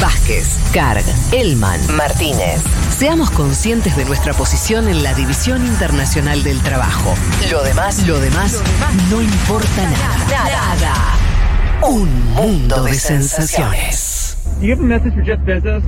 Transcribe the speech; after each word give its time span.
Vázquez, 0.00 0.58
Carg, 0.72 1.04
Elman, 1.32 1.78
Martínez. 1.94 2.62
Seamos 2.88 3.30
conscientes 3.30 3.96
de 3.96 4.04
nuestra 4.06 4.32
posición 4.32 4.88
en 4.88 5.02
la 5.02 5.12
División 5.14 5.64
Internacional 5.66 6.42
del 6.42 6.58
Trabajo. 6.62 7.14
Lo 7.50 7.62
demás, 7.62 8.06
lo 8.06 8.18
demás, 8.18 8.62
no 9.10 9.20
importa 9.20 9.82
nada. 9.82 10.16
Nada. 10.30 10.94
Un 11.82 12.32
mundo 12.34 12.84
de 12.84 12.94
sensaciones. 12.94 14.36
Do 14.60 14.66
you 14.66 14.72
have 14.72 14.80
a 14.80 14.84
message 14.84 15.14
for 15.14 15.22
Jeff 15.22 15.40
Bezos? 15.40 15.82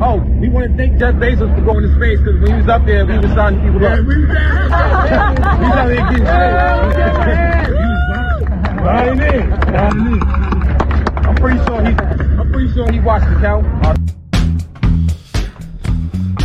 Oh, 0.00 0.16
we 0.40 0.48
want 0.48 0.70
to 0.70 0.76
thank 0.76 0.98
Jeff 0.98 1.14
Bezos 1.14 1.52
for 1.54 1.62
going 1.62 1.82
to 1.82 1.94
space 1.96 2.18
because 2.20 2.40
when 2.40 2.52
he 2.52 2.58
was 2.58 2.68
up 2.68 2.84
there, 2.86 3.04
we 3.06 3.18
were 3.18 3.28
starting 3.32 3.60
people 3.62 3.84
up. 3.86 3.98
He's 3.98 4.28
out 5.72 5.88
there 5.88 5.96
getting 5.96 6.26
shit. 7.24 7.46
Right 8.82 9.08
in, 9.08 9.50
right 9.72 9.94
in. 9.94 10.46
I'm 11.26 11.34
pretty 11.34 11.58
sure 11.66 11.82
he, 11.82 11.92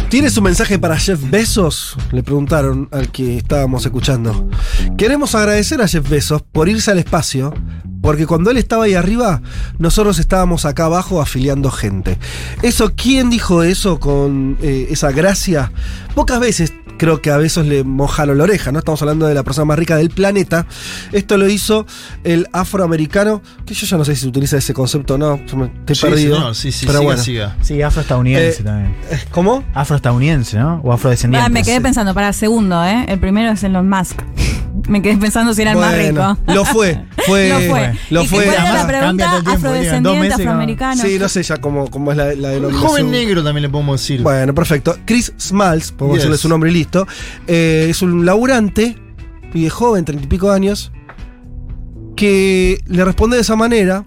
¿Tienes 0.10 0.38
un 0.38 0.44
mensaje 0.46 0.80
para 0.80 0.98
Jeff 0.98 1.30
Bezos? 1.30 1.98
Le 2.12 2.24
preguntaron 2.24 2.88
al 2.92 3.12
que 3.12 3.38
estábamos 3.38 3.86
escuchando. 3.86 4.50
Queremos 4.98 5.36
agradecer 5.36 5.82
a 5.82 5.88
Jeff 5.88 6.10
Bezos 6.10 6.42
por 6.42 6.70
irse 6.70 6.92
al 6.92 7.00
espacio, 7.00 7.54
porque 8.02 8.26
cuando 8.28 8.52
él 8.52 8.58
estaba 8.58 8.86
ahí 8.86 8.96
arriba, 8.96 9.42
nosotros 9.78 10.20
estábamos 10.20 10.66
acá 10.66 10.86
abajo 10.86 11.22
afiliando 11.22 11.70
gente. 11.72 12.18
Eso, 12.62 12.94
¿quién 12.96 13.30
dijo 13.30 13.64
eso 13.64 14.00
con 14.00 14.58
eh, 14.62 14.88
esa 14.90 15.12
gracia? 15.12 15.72
Pocas 16.16 16.40
veces 16.40 16.74
creo 16.98 17.20
que 17.20 17.32
a 17.32 17.38
Bezos 17.38 17.66
le 17.66 17.84
mojaron 17.84 18.38
la 18.38 18.44
oreja, 18.44 18.72
¿no? 18.72 18.78
Estamos 18.78 19.02
hablando 19.02 19.26
de 19.26 19.34
la 19.34 19.42
persona 19.44 19.66
más 19.66 19.80
rica 19.80 19.96
del 19.96 20.12
planeta. 20.12 20.68
Esto 21.12 21.36
lo 21.38 21.48
hizo 21.50 21.88
el 22.24 22.48
afroamericano, 22.54 23.42
que 23.66 23.74
yo 23.74 23.88
ya 23.88 23.98
no 23.98 24.06
sé 24.06 24.14
si 24.16 24.22
se 24.22 24.28
utiliza 24.28 24.58
ese 24.58 24.74
concepto 24.76 25.16
o 25.16 25.18
no, 25.18 25.34
estoy 25.36 25.96
Sí, 25.96 26.02
perdido. 26.02 26.36
señor, 26.36 26.56
sí, 26.56 26.72
sí, 26.72 26.86
pero 26.86 27.00
siga, 27.00 27.06
bueno. 27.06 27.24
siga. 27.24 27.58
Sí, 27.62 27.82
afroestadounidense 27.82 28.62
Eh, 28.62 28.66
también. 28.66 28.96
Eh, 29.10 29.20
¿Cómo? 29.32 29.64
Afroestadounidense, 29.74 30.60
¿no? 30.60 30.80
O 30.84 30.94
afrodescendiente. 30.94 31.44
Ah, 31.46 31.50
me 31.50 31.64
quedé 31.64 31.82
pensando, 31.82 32.14
para 32.14 32.34
segundo, 32.34 32.84
¿eh? 32.86 33.06
El 33.08 33.20
primero 33.20 33.52
es 33.52 33.64
Elon 33.64 33.90
Musk. 33.90 34.22
Me 34.88 35.02
quedé 35.02 35.18
pensando 35.18 35.54
si 35.54 35.62
era 35.62 35.72
el 35.72 35.78
más 35.78 35.96
rico. 35.98 36.38
Lo 36.48 36.66
fue, 36.66 37.06
fue. 37.28 37.50
Lo 37.50 37.60
fue. 37.62 37.94
Lo 38.10 38.24
¿Y 38.24 38.28
fue. 38.28 38.44
cuál 38.46 38.56
era 38.56 38.74
la 38.74 38.88
pregunta? 38.88 39.30
tiempo, 39.32 39.52
Afrodescendiente, 39.52 40.34
afroamericano. 40.34 41.02
Sí, 41.02 41.18
no 41.20 41.30
sé 41.30 41.44
ya 41.44 41.58
cómo, 41.58 41.90
cómo 41.90 42.12
es 42.12 42.18
la, 42.18 42.34
la 42.36 42.50
denominación. 42.50 42.90
Joven 42.90 43.12
negro 43.12 43.44
también 43.44 43.64
le 43.64 43.70
podemos 43.70 44.00
decir. 44.02 44.22
Bueno, 44.22 44.54
perfecto. 44.56 44.98
Chris 45.06 45.34
Smalls, 45.40 45.92
podemos 45.92 46.18
Yes. 46.18 46.24
decirle 46.24 46.38
su 46.38 46.50
nombre 46.50 46.70
y 46.70 46.74
listo. 46.74 47.08
eh, 47.48 47.88
es 47.90 48.02
un 48.02 48.26
laburante, 48.26 48.96
pibe 49.54 49.70
joven, 49.70 50.06
treinta 50.06 50.26
y 50.26 50.28
pico 50.28 50.50
de 50.50 50.56
años, 50.56 50.92
que 52.16 52.80
le 52.88 53.06
responde 53.06 53.36
de 53.38 53.42
esa 53.42 53.56
manera, 53.56 54.06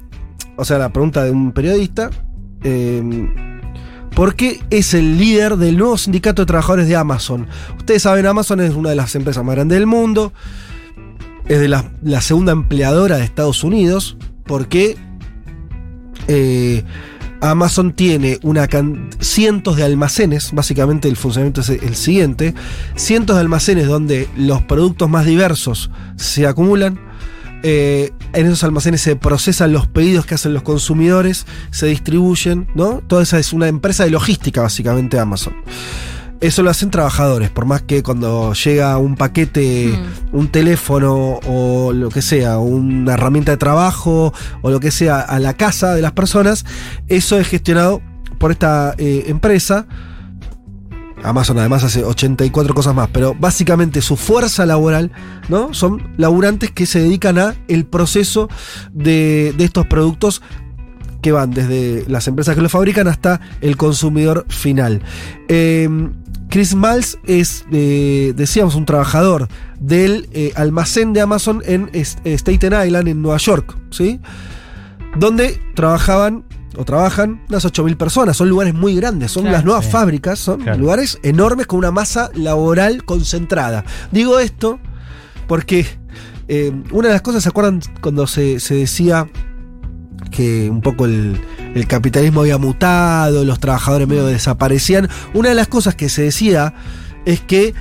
o 0.57 0.65
sea, 0.65 0.79
la 0.79 0.93
pregunta 0.93 1.25
de 1.25 1.31
un 1.31 1.53
periodista, 1.53 2.11
eh, 2.63 3.03
porque 4.15 4.61
es 4.71 4.95
el 4.95 5.19
líder 5.19 5.57
del 5.57 5.77
nuevo 5.77 5.99
sindicato 5.99 6.43
de 6.43 6.47
trabajadores 6.47 6.89
de 6.89 6.97
Amazon. 6.97 7.49
Ustedes 7.77 8.03
saben, 8.03 8.27
Amazon 8.27 8.61
es 8.61 8.75
una 8.75 8.91
de 8.91 8.97
las 8.97 9.15
empresas 9.15 9.45
más 9.45 9.57
grandes 9.57 9.77
del 9.77 9.87
mundo, 9.87 10.33
es 11.47 11.61
de 11.61 11.69
la, 11.69 12.21
segunda 12.21 12.53
empleadora 12.53 13.19
de 13.19 13.25
Estados 13.25 13.65
Unidos, 13.65 14.17
porque 14.45 14.97
eh, 16.29 16.85
Amazon 17.41 17.93
tiene 17.93 18.39
cientos 19.21 19.77
de 19.77 19.83
almacenes, 19.83 20.53
básicamente 20.53 21.09
el 21.09 21.17
funcionamiento 21.17 21.61
es 21.61 21.69
el 21.69 21.95
siguiente, 21.95 22.55
cientos 22.95 23.37
de 23.37 23.41
almacenes 23.41 23.87
donde 23.87 24.29
los 24.37 24.63
productos 24.63 25.11
más 25.11 25.27
diversos 25.27 25.91
se 26.17 26.47
acumulan. 26.47 26.99
Eh, 27.67 28.13
en 28.35 28.47
esos 28.47 28.63
almacenes 28.63 29.01
se 29.01 29.17
procesan 29.17 29.73
los 29.73 29.87
pedidos 29.87 30.27
que 30.27 30.35
hacen 30.35 30.53
los 30.53 30.63
consumidores, 30.63 31.47
se 31.71 31.87
distribuyen, 31.87 32.69
¿no? 32.75 33.01
Toda 33.07 33.23
esa 33.23 33.39
es 33.39 33.55
una 33.55 33.69
empresa 33.69 34.05
de 34.05 34.11
logística, 34.11 34.61
básicamente, 34.61 35.19
Amazon. 35.19 35.55
Eso 36.43 36.63
lo 36.63 36.69
hacen 36.69 36.91
trabajadores, 36.91 37.49
por 37.49 37.65
más 37.65 37.81
que 37.81 38.03
cuando 38.03 38.53
llega 38.53 38.99
un 38.99 39.17
paquete, 39.17 39.99
un 40.31 40.49
teléfono 40.49 41.41
o 41.47 41.95
lo 41.95 42.11
que 42.11 42.21
sea, 42.21 42.59
una 42.59 43.15
herramienta 43.15 43.53
de 43.53 43.57
trabajo 43.57 44.35
o 44.61 44.71
lo 44.71 44.79
que 44.79 44.91
sea 44.91 45.21
a 45.21 45.39
la 45.41 45.55
casa 45.55 45.95
de 45.95 46.03
las 46.03 46.13
personas, 46.13 46.67
eso 47.09 47.39
es 47.39 47.49
gestionado 47.49 48.03
por 48.39 48.51
esta 48.51 48.95
eh, 48.99 49.25
empresa. 49.29 49.87
Amazon 51.25 51.59
además 51.59 51.83
hace 51.85 52.05
84 52.05 52.75
cosas 52.75 52.95
más, 52.95 53.09
pero 53.13 53.35
básicamente 53.35 54.03
su 54.03 54.17
fuerza 54.17 54.67
laboral, 54.67 55.11
¿no? 55.49 55.75
Son 55.75 56.13
laburantes 56.17 56.71
que 56.71 56.87
se 56.87 57.01
dedican 57.01 57.39
a 57.39 57.55
el 57.69 57.87
proceso 57.87 58.49
de, 58.93 59.55
de 59.57 59.65
estos 59.65 59.87
productos 59.87 60.43
que 61.25 61.33
van 61.33 61.53
desde 61.53 62.05
las 62.07 62.29
empresas 62.29 62.55
que 62.55 62.61
los 62.61 62.71
fabrican 62.71 63.09
hasta 63.09 63.41
el 63.63 63.79
consumidor 63.79 64.45
final. 64.51 65.01
Eh, 65.49 65.89
Chris 66.51 66.75
Miles 66.75 67.19
es, 67.25 67.65
eh, 67.73 68.35
decíamos, 68.37 68.75
un 68.75 68.85
trabajador 68.85 69.49
del 69.81 70.29
eh, 70.33 70.53
almacén 70.55 71.15
de 71.15 71.23
Amazon 71.23 71.63
en 71.65 71.91
Staten 71.95 72.75
Island, 72.87 73.09
en 73.09 73.23
Nueva 73.23 73.39
York, 73.39 73.75
¿sí? 73.91 74.21
Donde 75.17 75.59
trabajaban 75.75 76.45
o 76.77 76.85
trabajan 76.85 77.43
unas 77.49 77.65
8.000 77.65 77.97
personas. 77.97 78.37
Son 78.37 78.49
lugares 78.49 78.75
muy 78.75 78.95
grandes, 78.97 79.31
son 79.33 79.43
Claro, 79.45 79.57
las 79.59 79.65
nuevas 79.65 79.85
sí. 79.85 79.91
fábricas, 79.91 80.39
son 80.39 80.61
Claro. 80.61 80.79
lugares 80.79 81.19
enormes 81.23 81.67
con 81.67 81.79
una 81.79 81.91
masa 81.91 82.31
laboral 82.35 83.05
concentrada. 83.05 83.85
Digo 84.11 84.39
esto 84.39 84.79
porque 85.47 85.87
eh, 86.49 86.73
una 86.91 87.09
de 87.09 87.15
las 87.15 87.23
cosas, 87.23 87.43
¿se 87.43 87.49
acuerdan 87.49 87.81
cuando 88.01 88.27
se, 88.27 88.61
se 88.61 88.75
decía 88.75 89.29
que 90.31 90.69
un 90.71 90.81
poco 90.81 91.05
el, 91.07 91.41
el 91.75 91.87
capitalismo 91.87 92.41
había 92.41 92.59
mutado, 92.59 93.45
los 93.45 93.61
trabajadores 93.61 94.09
medio 94.09 94.27
desaparecían? 94.27 95.09
Una 95.33 95.51
de 95.51 95.55
las 95.55 95.69
cosas 95.69 95.95
que 95.95 96.09
se 96.09 96.23
decía 96.23 96.75
es 97.25 97.41
que 97.41 97.75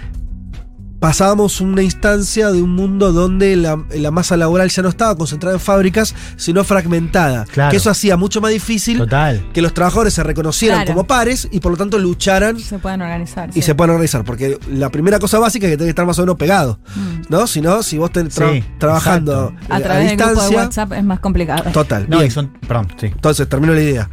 pasábamos 1.03 1.59
una 1.59 1.81
instancia 1.83 2.49
de 2.49 2.61
un 2.61 2.75
mundo 2.75 3.11
donde 3.11 3.57
la, 3.57 3.77
la 3.93 4.09
masa 4.09 4.37
laboral 4.37 4.69
ya 4.69 4.81
no 4.83 4.87
estaba 4.87 5.17
concentrada 5.17 5.53
en 5.53 5.59
fábricas, 5.59 6.15
sino 6.37 6.63
fragmentada. 6.63 7.43
Claro. 7.51 7.71
Que 7.71 7.75
eso 7.75 7.89
hacía 7.89 8.15
mucho 8.15 8.39
más 8.39 8.51
difícil 8.51 8.99
Total. 8.99 9.45
que 9.51 9.61
los 9.61 9.73
trabajadores 9.73 10.13
se 10.13 10.23
reconocieran 10.23 10.77
Claro. 10.77 10.93
como 10.93 11.05
pares 11.05 11.49
y 11.51 11.59
por 11.59 11.73
lo 11.73 11.77
tanto 11.77 11.99
lucharan 11.99 12.57
Se 12.57 12.79
pueden 12.79 13.01
organizar. 13.01 13.49
y 13.49 13.55
sí. 13.55 13.61
se 13.63 13.75
puedan 13.75 13.89
organizar. 13.89 14.23
Porque 14.23 14.57
la 14.71 14.89
primera 14.91 15.19
cosa 15.19 15.39
básica 15.39 15.67
es 15.67 15.71
que 15.73 15.77
tenés 15.77 15.87
que 15.87 15.89
estar 15.89 16.05
más 16.05 16.17
o 16.19 16.21
menos 16.21 16.37
pegado. 16.37 16.79
Mm. 16.95 17.21
¿No? 17.27 17.47
Si 17.47 17.59
no, 17.59 17.83
si 17.83 17.97
vos 17.97 18.09
estás 18.15 18.33
Sí, 18.35 18.63
trabajando 18.77 19.49
exacto. 19.49 19.73
A 19.73 19.79
eh, 19.79 19.83
través 19.83 20.07
del 20.07 20.15
grupo 20.17 20.29
de 20.29 20.35
distancia. 20.35 20.57
WhatsApp 20.63 20.93
es 20.93 21.03
más 21.03 21.19
complicado. 21.19 21.69
Total. 21.73 22.05
No, 22.07 22.23
y 22.23 22.31
son. 22.31 22.47
Perdón, 22.65 22.87
sí. 22.97 23.07
Entonces, 23.07 23.49
termino 23.49 23.73
la 23.73 23.81
idea. 23.81 24.09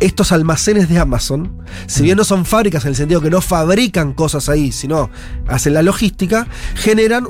Estos 0.00 0.32
almacenes 0.32 0.88
de 0.88 0.98
Amazon, 0.98 1.58
si 1.86 2.02
bien 2.02 2.16
no 2.16 2.24
son 2.24 2.44
fábricas 2.44 2.84
en 2.84 2.90
el 2.90 2.96
sentido 2.96 3.20
que 3.20 3.30
no 3.30 3.40
fabrican 3.40 4.12
cosas 4.12 4.48
ahí, 4.48 4.72
sino 4.72 5.08
hacen 5.46 5.74
la 5.74 5.82
logística, 5.82 6.46
generan 6.74 7.28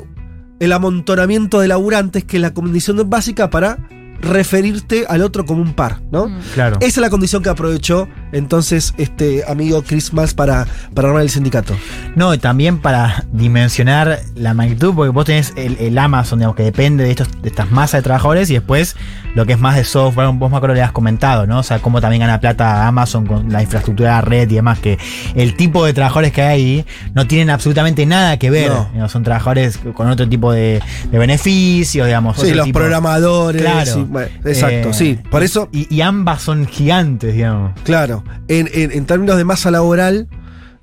el 0.59 0.73
amontonamiento 0.73 1.59
de 1.59 1.67
laburantes, 1.67 2.23
que 2.23 2.37
es 2.37 2.41
la 2.41 2.53
condición 2.53 3.09
básica 3.09 3.49
para 3.49 3.77
referirte 4.21 5.05
al 5.07 5.21
otro 5.21 5.45
como 5.45 5.61
un 5.61 5.73
par, 5.73 6.01
¿no? 6.11 6.29
Claro. 6.53 6.77
Esa 6.79 6.87
es 6.87 6.97
la 6.97 7.09
condición 7.09 7.43
que 7.43 7.49
aprovechó 7.49 8.07
entonces 8.35 8.93
este 8.97 9.43
amigo 9.47 9.81
Chris 9.83 10.13
Miles 10.13 10.33
para, 10.33 10.67
para 10.93 11.07
armar 11.09 11.23
el 11.23 11.29
sindicato. 11.29 11.75
No, 12.15 12.33
y 12.33 12.37
también 12.37 12.79
para 12.79 13.25
dimensionar 13.31 14.19
la 14.35 14.53
magnitud, 14.53 14.93
porque 14.95 15.09
vos 15.11 15.25
tenés 15.25 15.53
el, 15.55 15.77
el 15.79 15.97
Amazon, 15.97 16.39
digamos, 16.39 16.55
que 16.55 16.63
depende 16.63 17.03
de, 17.03 17.11
estos, 17.11 17.29
de 17.41 17.49
estas 17.49 17.71
masas 17.71 17.99
de 17.99 18.03
trabajadores, 18.03 18.49
y 18.49 18.53
después 18.53 18.95
lo 19.35 19.45
que 19.45 19.53
es 19.53 19.59
más 19.59 19.75
de 19.75 19.83
software, 19.83 20.29
vos 20.33 20.49
me 20.49 20.57
acuerdo 20.57 20.75
le 20.75 20.81
has 20.81 20.91
comentado, 20.91 21.45
¿no? 21.45 21.59
O 21.59 21.63
sea, 21.63 21.79
cómo 21.79 21.99
también 22.01 22.21
gana 22.21 22.39
plata 22.39 22.87
Amazon 22.87 23.25
con 23.25 23.51
la 23.51 23.61
infraestructura 23.61 24.15
de 24.15 24.21
red 24.21 24.49
y 24.51 24.55
demás, 24.55 24.79
que 24.79 24.97
el 25.35 25.55
tipo 25.55 25.85
de 25.85 25.93
trabajadores 25.93 26.31
que 26.31 26.41
hay 26.41 26.55
ahí 26.55 26.85
no 27.13 27.27
tienen 27.27 27.49
absolutamente 27.49 28.05
nada 28.05 28.37
que 28.39 28.49
ver. 28.49 28.71
No. 28.95 29.09
Son 29.09 29.23
trabajadores 29.23 29.77
con 29.93 30.09
otro 30.09 30.27
tipo 30.29 30.51
de, 30.53 30.81
de 31.11 31.17
beneficios, 31.17 32.05
digamos. 32.07 32.37
Sí, 32.37 32.53
los 32.53 32.65
tipo- 32.65 32.79
programadores. 32.79 33.61
Claro. 33.61 34.05
bueno, 34.05 34.29
exacto, 34.45 34.89
Eh, 34.89 34.93
sí. 34.93 35.19
Por 35.29 35.43
eso, 35.43 35.67
Y, 35.73 35.93
y 35.93 36.01
ambas 36.01 36.41
son 36.41 36.65
gigantes, 36.67 37.33
digamos. 37.33 37.73
Claro, 37.83 38.23
en, 38.47 38.67
en- 38.73 38.91
en 38.91 39.05
términos 39.05 39.37
de 39.37 39.43
masa 39.45 39.71
laboral, 39.71 40.27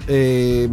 eh, 0.09 0.69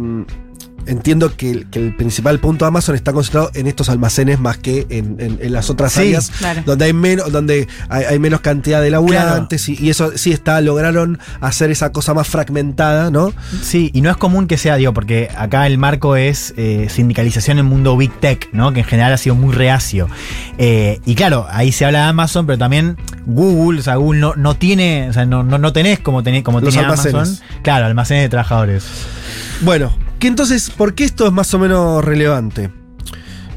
entiendo 0.86 1.34
que 1.36 1.50
el, 1.50 1.66
que 1.70 1.78
el 1.78 1.96
principal 1.96 2.38
punto 2.40 2.64
de 2.64 2.68
Amazon 2.68 2.94
está 2.94 3.12
concentrado 3.12 3.50
en 3.54 3.66
estos 3.66 3.88
almacenes 3.88 4.38
más 4.40 4.58
que 4.58 4.86
en, 4.90 5.16
en- 5.20 5.38
en 5.40 5.52
las 5.52 5.70
otras 5.70 5.92
Sí, 5.92 6.00
áreas 6.00 6.30
claro. 6.38 6.62
donde 6.66 6.84
hay 6.86 6.92
menos, 6.92 7.30
donde 7.32 7.68
hay, 7.88 8.04
hay 8.04 8.18
menos 8.18 8.40
cantidad 8.40 8.80
de 8.80 8.90
laburantes 8.90 9.68
y, 9.68 9.76
y 9.80 9.90
eso 9.90 10.12
sí 10.16 10.32
está, 10.32 10.60
lograron 10.60 11.18
hacer 11.40 11.70
esa 11.70 11.92
cosa 11.92 12.14
más 12.14 12.28
fragmentada, 12.28 13.10
¿no? 13.10 13.32
Sí, 13.62 13.90
y 13.94 14.00
no 14.00 14.10
es 14.10 14.16
común 14.16 14.46
que 14.46 14.56
sea, 14.58 14.76
digo, 14.76 14.92
porque 14.94 15.28
acá 15.36 15.66
el 15.66 15.78
marco 15.78 16.16
es 16.16 16.54
eh, 16.56 16.88
sindicalización 16.90 17.58
en 17.58 17.64
el 17.66 17.70
mundo 17.70 17.96
Big 17.96 18.12
Tech, 18.20 18.48
¿no? 18.52 18.72
Que 18.72 18.80
en 18.80 18.86
general 18.86 19.12
ha 19.12 19.16
sido 19.18 19.34
muy 19.34 19.54
reacio. 19.54 20.08
Eh, 20.58 21.00
y 21.06 21.14
claro, 21.14 21.46
ahí 21.50 21.72
se 21.72 21.84
habla 21.84 22.00
de 22.04 22.08
Amazon, 22.10 22.46
pero 22.46 22.58
también 22.58 22.96
Google, 23.26 23.80
o 23.80 23.82
sea, 23.82 23.96
Google 23.96 24.20
no, 24.20 24.34
no 24.36 24.54
tiene, 24.56 25.08
o 25.08 25.12
sea, 25.12 25.24
no, 25.26 25.42
no, 25.42 25.58
no 25.58 25.72
tenés 25.72 25.98
como, 26.00 26.22
tenés, 26.22 26.42
como 26.42 26.60
Los 26.60 26.70
tiene 26.70 26.84
almacenes. 26.86 27.14
Amazon. 27.14 27.38
Claro, 27.62 27.86
almacenes 27.86 28.24
de 28.24 28.28
trabajadores. 28.28 28.84
Bueno, 29.62 29.92
que 30.20 30.28
entonces, 30.28 30.70
¿por 30.70 30.94
qué 30.94 31.04
esto 31.04 31.26
es 31.26 31.32
más 31.32 31.52
o 31.54 31.58
menos 31.58 32.04
relevante? 32.04 32.70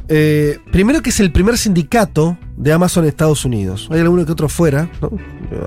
Eh, 0.07 0.59
primero 0.71 1.01
que 1.01 1.11
es 1.11 1.19
el 1.19 1.31
primer 1.31 1.57
sindicato 1.57 2.37
de 2.57 2.71
Amazon 2.71 3.03
en 3.03 3.09
Estados 3.09 3.45
Unidos. 3.45 3.87
Hay 3.91 3.99
alguno 3.99 4.25
que 4.25 4.31
otro 4.31 4.49
fuera, 4.49 4.89
¿no? 5.01 5.11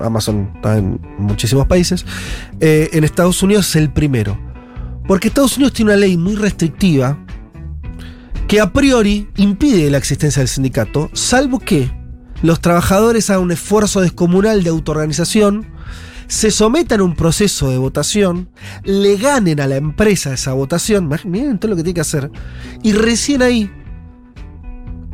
Amazon 0.03 0.51
está 0.55 0.77
en 0.77 0.99
muchísimos 1.17 1.67
países. 1.67 2.05
Eh, 2.59 2.89
en 2.93 3.03
Estados 3.03 3.41
Unidos 3.43 3.69
es 3.69 3.75
el 3.77 3.91
primero. 3.91 4.37
Porque 5.07 5.29
Estados 5.29 5.55
Unidos 5.57 5.73
tiene 5.73 5.91
una 5.91 5.99
ley 5.99 6.17
muy 6.17 6.35
restrictiva 6.35 7.17
que 8.47 8.59
a 8.59 8.73
priori 8.73 9.29
impide 9.37 9.89
la 9.91 9.97
existencia 9.97 10.39
del 10.39 10.47
sindicato, 10.47 11.09
salvo 11.13 11.59
que 11.59 11.91
los 12.41 12.59
trabajadores 12.61 13.29
hagan 13.29 13.43
un 13.43 13.51
esfuerzo 13.51 14.01
descomunal 14.01 14.63
de 14.63 14.69
autoorganización, 14.69 15.67
se 16.27 16.51
sometan 16.51 16.99
a 16.99 17.03
un 17.03 17.15
proceso 17.15 17.69
de 17.69 17.77
votación, 17.77 18.49
le 18.83 19.17
ganen 19.17 19.59
a 19.59 19.67
la 19.67 19.77
empresa 19.77 20.33
esa 20.33 20.53
votación, 20.53 21.09
miren 21.25 21.59
todo 21.59 21.71
lo 21.71 21.75
que 21.75 21.83
tiene 21.83 21.95
que 21.95 22.01
hacer, 22.01 22.31
y 22.83 22.93
recién 22.93 23.41
ahí 23.41 23.71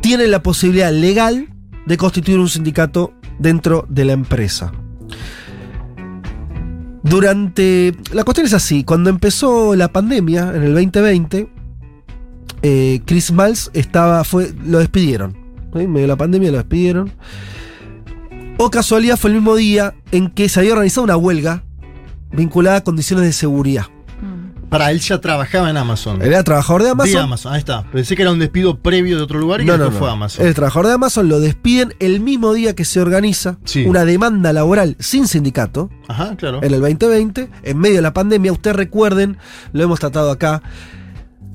tienen 0.00 0.30
la 0.30 0.42
posibilidad 0.42 0.92
legal 0.92 1.48
de 1.86 1.96
constituir 1.96 2.38
un 2.38 2.48
sindicato 2.48 3.14
dentro 3.38 3.86
de 3.88 4.04
la 4.04 4.12
empresa. 4.12 4.72
Durante. 7.02 7.94
La 8.12 8.24
cuestión 8.24 8.46
es 8.46 8.54
así: 8.54 8.82
cuando 8.82 9.10
empezó 9.10 9.76
la 9.76 9.92
pandemia, 9.92 10.52
en 10.54 10.62
el 10.62 10.74
2020, 10.74 11.48
eh, 12.62 13.00
Chris 13.04 13.30
Miles 13.30 13.70
estaba. 13.74 14.24
Fue, 14.24 14.52
lo 14.64 14.78
despidieron. 14.78 15.36
En 15.74 15.92
medio 15.92 16.04
de 16.04 16.08
la 16.08 16.16
pandemia 16.16 16.50
lo 16.50 16.58
despidieron. 16.58 17.12
O 18.56 18.70
casualidad 18.70 19.16
fue 19.16 19.30
el 19.30 19.36
mismo 19.36 19.56
día 19.56 19.94
en 20.12 20.30
que 20.30 20.48
se 20.48 20.60
había 20.60 20.72
organizado 20.72 21.04
una 21.04 21.16
huelga 21.16 21.64
vinculada 22.32 22.78
a 22.78 22.84
condiciones 22.84 23.26
de 23.26 23.32
seguridad. 23.32 23.86
Para 24.70 24.90
él 24.90 24.98
ya 24.98 25.20
trabajaba 25.20 25.70
en 25.70 25.76
Amazon. 25.76 26.20
Él 26.20 26.28
era 26.28 26.42
trabajador 26.42 26.82
de 26.82 26.90
Amazon. 26.90 27.12
De 27.14 27.20
Amazon, 27.20 27.52
ahí 27.52 27.58
está. 27.60 27.84
Pensé 27.92 28.16
que 28.16 28.22
era 28.22 28.32
un 28.32 28.40
despido 28.40 28.76
previo 28.80 29.16
de 29.16 29.22
otro 29.22 29.38
lugar 29.38 29.60
y 29.60 29.64
No, 29.66 29.76
no, 29.76 29.84
no. 29.84 29.90
fue 29.92 30.10
Amazon. 30.10 30.44
El 30.46 30.54
trabajador 30.54 30.88
de 30.88 30.92
Amazon 30.94 31.28
lo 31.28 31.38
despiden 31.38 31.94
el 32.00 32.18
mismo 32.20 32.52
día 32.54 32.74
que 32.74 32.84
se 32.84 33.00
organiza 33.00 33.58
Sí. 33.64 33.84
una 33.86 34.04
demanda 34.04 34.52
laboral 34.52 34.96
sin 34.98 35.28
sindicato. 35.28 35.90
Ajá, 36.08 36.34
claro. 36.36 36.58
en 36.62 36.74
el 36.74 36.80
2020, 36.80 37.50
en 37.62 37.78
medio 37.78 37.96
de 37.96 38.02
la 38.02 38.12
pandemia. 38.14 38.50
Ustedes 38.52 38.74
recuerden, 38.76 39.36
lo 39.72 39.84
hemos 39.84 40.00
tratado 40.00 40.30
acá. 40.32 40.60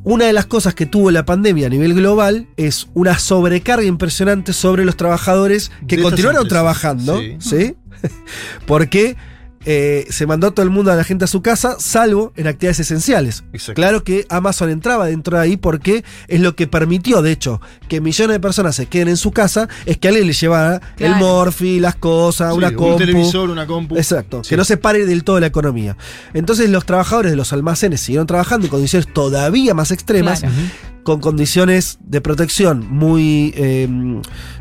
Una 0.04 0.26
de 0.26 0.34
las 0.34 0.46
cosas 0.46 0.74
que 0.74 0.86
tuvo 0.86 1.12
la 1.12 1.26
pandemia 1.26 1.68
a 1.68 1.70
nivel 1.70 1.94
global 1.94 2.48
es 2.58 2.88
una 2.94 3.20
sobrecarga 3.20 3.86
impresionante 3.86 4.54
sobre 4.54 4.86
los 4.86 4.96
trabajadores 4.96 5.72
que 5.88 5.98
De 5.98 6.04
continuaron 6.04 6.48
trabajando, 6.48 7.20
sí. 7.20 7.38
¿sí? 7.40 7.76
Porque 8.66 9.18
eh, 9.66 10.06
se 10.10 10.26
mandó 10.26 10.48
a 10.48 10.52
todo 10.52 10.64
el 10.64 10.70
mundo 10.70 10.92
a 10.92 10.96
la 10.96 11.04
gente 11.04 11.26
a 11.26 11.28
su 11.28 11.42
casa, 11.42 11.76
salvo 11.80 12.32
en 12.38 12.48
actividades 12.48 12.80
esenciales. 12.80 13.44
Exacto. 13.54 13.74
Claro 13.80 14.04
que 14.04 14.26
Amazon 14.30 14.70
entraba 14.70 15.06
dentro 15.08 15.38
de 15.38 15.44
ahí 15.44 15.58
porque 15.58 16.04
es 16.28 16.40
lo 16.40 16.56
que 16.56 16.68
permitió, 16.68 17.22
de 17.22 17.32
hecho, 17.32 17.60
que 17.88 18.00
millones 18.02 18.36
de 18.36 18.40
personas 18.40 18.76
se 18.76 18.86
queden 18.86 19.10
en 19.10 19.18
su 19.18 19.32
casa, 19.32 19.68
es 19.86 19.98
que 19.98 20.08
alguien 20.08 20.28
les 20.28 20.40
llevara 20.40 20.82
el 20.98 21.16
morfi, 21.16 21.80
las 21.80 21.96
cosas, 21.96 22.52
Sí, 22.54 22.58
una 22.58 22.70
un 22.70 22.76
compu. 22.76 22.98
televisor, 22.98 23.50
una 23.50 23.68
compu. 23.68 23.98
Exacto, 23.98 24.44
Sí. 24.44 24.50
que 24.52 24.58
no 24.58 24.64
se 24.64 24.78
pare 24.78 25.06
del 25.06 25.24
todo 25.24 25.40
la 25.40 25.48
economía. 25.48 25.98
Entonces 26.34 26.70
los 26.70 26.86
trabajadores 26.86 27.32
de 27.32 27.36
los 27.38 27.52
almacenes 27.54 28.00
siguieron 28.02 28.28
trabajando 28.28 28.68
en 28.68 28.72
condiciones 28.72 29.12
todavía 29.14 29.74
más 29.74 29.92
extremas, 29.92 30.40
Claro. 30.40 30.56
Con 31.04 31.20
condiciones 31.22 31.98
de 32.02 32.22
protección 32.22 32.86
muy, 32.90 33.54
eh, 33.56 33.88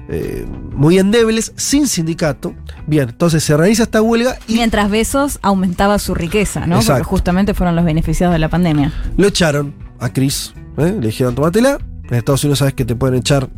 eh, 0.09 0.47
muy 0.75 0.99
endebles, 0.99 1.53
sin 1.57 1.87
sindicato. 1.89 2.55
Bien, 2.87 3.09
entonces 3.11 3.43
se 3.45 3.57
realiza 3.57 3.83
esta 3.85 4.01
huelga 4.03 4.39
y 4.49 4.55
Mientras 4.55 4.91
Besos 4.91 5.39
aumentaba 5.43 5.99
su 5.99 6.15
riqueza, 6.15 6.67
¿no? 6.67 6.77
Exacto. 6.77 7.01
Porque 7.01 7.11
justamente 7.11 7.55
fueron 7.55 7.77
los 7.77 7.85
beneficiados 7.85 8.33
de 8.35 8.39
la 8.39 8.49
pandemia. 8.49 8.93
lo 9.17 9.27
echaron 9.29 9.75
a 10.01 10.13
Chris. 10.13 10.55
¿eh? 10.79 10.97
Le 11.01 11.09
dijeron, 11.09 11.35
tómatela. 11.35 11.79
En 12.09 12.15
Estados 12.15 12.43
Unidos 12.45 12.61
sabes 12.61 12.75
que 12.75 12.85
te 12.87 12.95
pueden 12.97 13.17
echar 13.19 13.51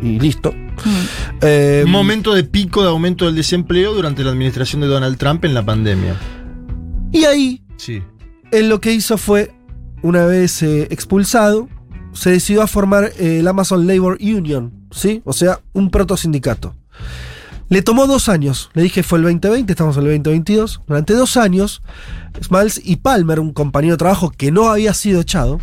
y 0.00 0.20
listo. 0.20 0.52
Mm. 0.52 0.90
Eh, 1.40 1.82
Un 1.84 1.90
momento 1.90 2.32
de 2.34 2.44
pico 2.44 2.82
de 2.82 2.88
aumento 2.90 3.26
del 3.26 3.34
desempleo 3.34 3.92
durante 3.94 4.22
la 4.22 4.30
administración 4.30 4.80
de 4.82 4.86
Donald 4.86 5.16
Trump 5.18 5.44
en 5.44 5.54
la 5.54 5.64
pandemia. 5.64 6.14
y 7.10 7.24
ahí 7.24 7.62
Sí. 7.76 8.02
él 8.52 8.68
lo 8.68 8.80
que 8.80 8.92
hizo 8.92 9.18
fue, 9.18 9.50
una 10.02 10.24
vez 10.26 10.62
eh, 10.62 10.86
expulsado, 10.90 11.68
se 12.18 12.30
decidió 12.30 12.62
a 12.62 12.66
formar 12.66 13.12
eh, 13.16 13.38
el 13.38 13.46
Amazon 13.46 13.86
Labor 13.86 14.18
Union, 14.20 14.72
¿sí? 14.90 15.22
O 15.24 15.32
sea, 15.32 15.60
un 15.72 15.90
protosindicato. 15.90 16.74
Le 17.68 17.80
tomó 17.82 18.08
dos 18.08 18.28
años, 18.28 18.70
le 18.74 18.82
dije 18.82 19.04
fue 19.04 19.18
el 19.18 19.24
2020, 19.24 19.72
estamos 19.72 19.96
en 19.96 20.02
el 20.02 20.08
2022. 20.08 20.80
Durante 20.88 21.12
dos 21.12 21.36
años, 21.36 21.80
Smalls 22.42 22.80
y 22.82 22.96
Palmer, 22.96 23.38
un 23.38 23.52
compañero 23.52 23.94
de 23.94 23.98
trabajo 23.98 24.30
que 24.30 24.50
no 24.50 24.68
había 24.68 24.94
sido 24.94 25.20
echado, 25.20 25.60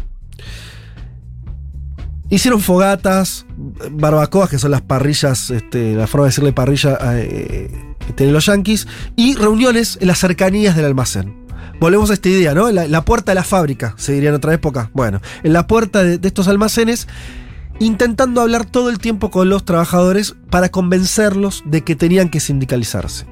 hicieron 2.29 2.61
fogatas, 2.61 3.45
barbacoas, 3.91 4.49
que 4.49 4.57
son 4.57 4.71
las 4.71 4.81
parrillas, 4.81 5.49
este, 5.49 5.93
la 5.93 6.07
forma 6.07 6.25
de 6.25 6.29
decirle 6.29 6.53
parrilla 6.53 6.97
eh, 7.15 7.69
los 8.17 8.45
yankees, 8.45 8.87
y 9.17 9.35
reuniones 9.35 9.97
en 9.99 10.07
las 10.07 10.19
cercanías 10.19 10.77
del 10.77 10.85
almacén. 10.85 11.44
Volvemos 11.79 12.09
a 12.09 12.13
esta 12.13 12.29
idea, 12.29 12.53
¿no? 12.53 12.71
La, 12.71 12.87
la 12.87 13.03
puerta 13.05 13.31
de 13.31 13.35
la 13.35 13.43
fábrica, 13.43 13.93
se 13.97 14.13
diría 14.13 14.29
en 14.29 14.35
otra 14.35 14.53
época. 14.53 14.89
Bueno, 14.93 15.21
en 15.43 15.53
la 15.53 15.67
puerta 15.67 16.03
de, 16.03 16.17
de 16.17 16.27
estos 16.27 16.47
almacenes, 16.47 17.07
intentando 17.79 18.41
hablar 18.41 18.65
todo 18.65 18.89
el 18.89 18.99
tiempo 18.99 19.29
con 19.31 19.49
los 19.49 19.65
trabajadores 19.65 20.35
para 20.49 20.69
convencerlos 20.69 21.63
de 21.65 21.81
que 21.83 21.95
tenían 21.95 22.29
que 22.29 22.39
sindicalizarse. 22.39 23.25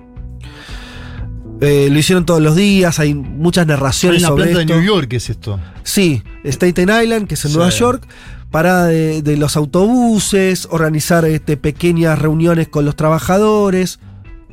Eh, 1.61 1.87
lo 1.89 1.97
hicieron 1.97 2.25
todos 2.25 2.41
los 2.41 2.55
días, 2.55 2.99
hay 2.99 3.13
muchas 3.13 3.61
En 3.63 3.67
narraciones 3.69 4.21
la 4.21 4.27
sobre 4.29 4.43
planta 4.45 4.61
esto. 4.61 4.73
de 4.73 4.79
New 4.79 4.85
York 4.95 5.13
es 5.13 5.29
esto. 5.29 5.59
Sí, 5.83 6.21
Staten 6.43 6.89
Island, 7.03 7.27
que 7.27 7.35
es 7.35 7.45
en 7.45 7.51
Sí. 7.51 7.57
Nueva 7.57 7.71
York, 7.71 8.05
parada 8.51 8.87
de, 8.87 9.21
de 9.21 9.37
los 9.37 9.55
autobuses, 9.55 10.67
organizar 10.71 11.23
este, 11.25 11.55
pequeñas 11.55 12.19
reuniones 12.19 12.67
con 12.67 12.83
los 12.83 12.95
trabajadores, 12.97 13.99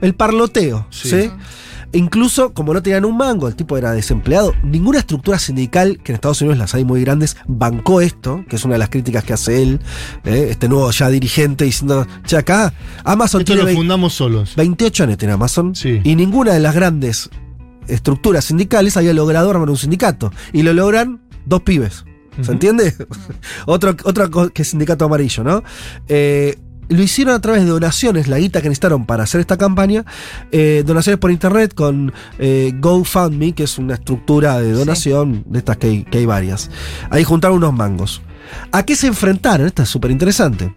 el 0.01 0.15
parloteo, 0.15 0.87
Sí. 0.91 1.09
¿sí? 1.11 1.31
E 1.93 1.99
Incluso, 1.99 2.53
como 2.53 2.73
no 2.75 2.83
tenían 2.83 3.05
un 3.05 3.17
mango, 3.17 3.49
el 3.49 3.57
tipo 3.57 3.77
era 3.77 3.93
desempleado, 3.93 4.55
ninguna 4.63 4.99
estructura 4.99 5.39
sindical, 5.39 5.99
que 6.03 6.13
en 6.13 6.15
Estados 6.15 6.41
Unidos 6.41 6.59
las 6.59 6.75
hay 6.75 6.85
muy 6.85 7.01
grandes, 7.03 7.37
bancó 7.47 8.01
esto, 8.01 8.45
que 8.49 8.57
es 8.57 8.65
una 8.65 8.75
de 8.75 8.79
las 8.79 8.89
críticas 8.89 9.25
que 9.25 9.33
hace 9.33 9.63
él, 9.63 9.81
¿eh? 10.25 10.49
este 10.51 10.69
nuevo 10.69 10.91
ya 10.91 11.09
dirigente, 11.09 11.65
diciendo, 11.65 12.07
che, 12.25 12.37
acá 12.37 12.73
Amazon 13.05 13.41
Esto 13.43 13.55
tiene 13.55 13.71
lo 13.71 13.77
fundamos 13.77 14.13
solos. 14.15 14.55
28 14.57 15.05
años 15.05 15.19
tiene 15.19 15.35
Amazon 15.35 15.75
Sí. 15.75 16.01
y 16.03 16.15
ninguna 16.17 16.53
de 16.53 16.61
las 16.61 16.75
grandes 16.75 17.31
estructuras 17.89 18.45
sindicales 18.45 18.97
había 18.97 19.13
logrado 19.13 19.51
armar 19.51 19.69
un 19.69 19.77
sindicato. 19.77 20.33
Y 20.53 20.63
lo 20.63 20.73
logran 20.73 21.21
dos 21.47 21.63
pibes. 21.63 22.05
¿Se 22.41 22.53
entiende? 22.53 22.95
otro, 23.67 23.97
otro 24.05 24.51
que 24.53 24.65
sindicato 24.65 25.05
amarillo, 25.05 25.45
¿no? 25.45 25.63
Eh, 26.09 26.57
lo 26.91 27.03
hicieron 27.03 27.35
a 27.35 27.41
través 27.41 27.63
de 27.65 27.71
donaciones, 27.71 28.29
la 28.29 28.39
guita 28.39 28.61
que 28.61 28.69
necesitaron 28.69 29.07
para 29.07 29.23
hacer 29.23 29.41
esta 29.41 29.57
campaña, 29.57 30.05
eh, 30.53 30.83
donaciones 30.85 31.19
por 31.19 31.31
internet 31.31 31.73
con 31.75 32.13
eh, 32.39 32.73
GoFundMe, 32.79 33.53
que 33.55 33.63
es 33.63 33.79
una 33.79 33.95
estructura 33.95 34.61
de 34.61 34.73
donación 34.73 35.45
de 35.47 35.61
estas 35.61 35.77
que 35.79 35.87
hay, 35.87 36.05
que 36.05 36.19
hay 36.19 36.27
varias. 36.27 36.71
Ahí 37.11 37.25
juntaron 37.25 37.57
unos 37.59 37.73
mangos. 37.73 38.21
¿A 38.73 38.83
qué 38.85 38.97
se 38.97 39.07
enfrentaron? 39.07 39.67
Esto 39.67 39.83
es 39.85 39.89
súper 39.89 40.11
interesante. 40.11 40.75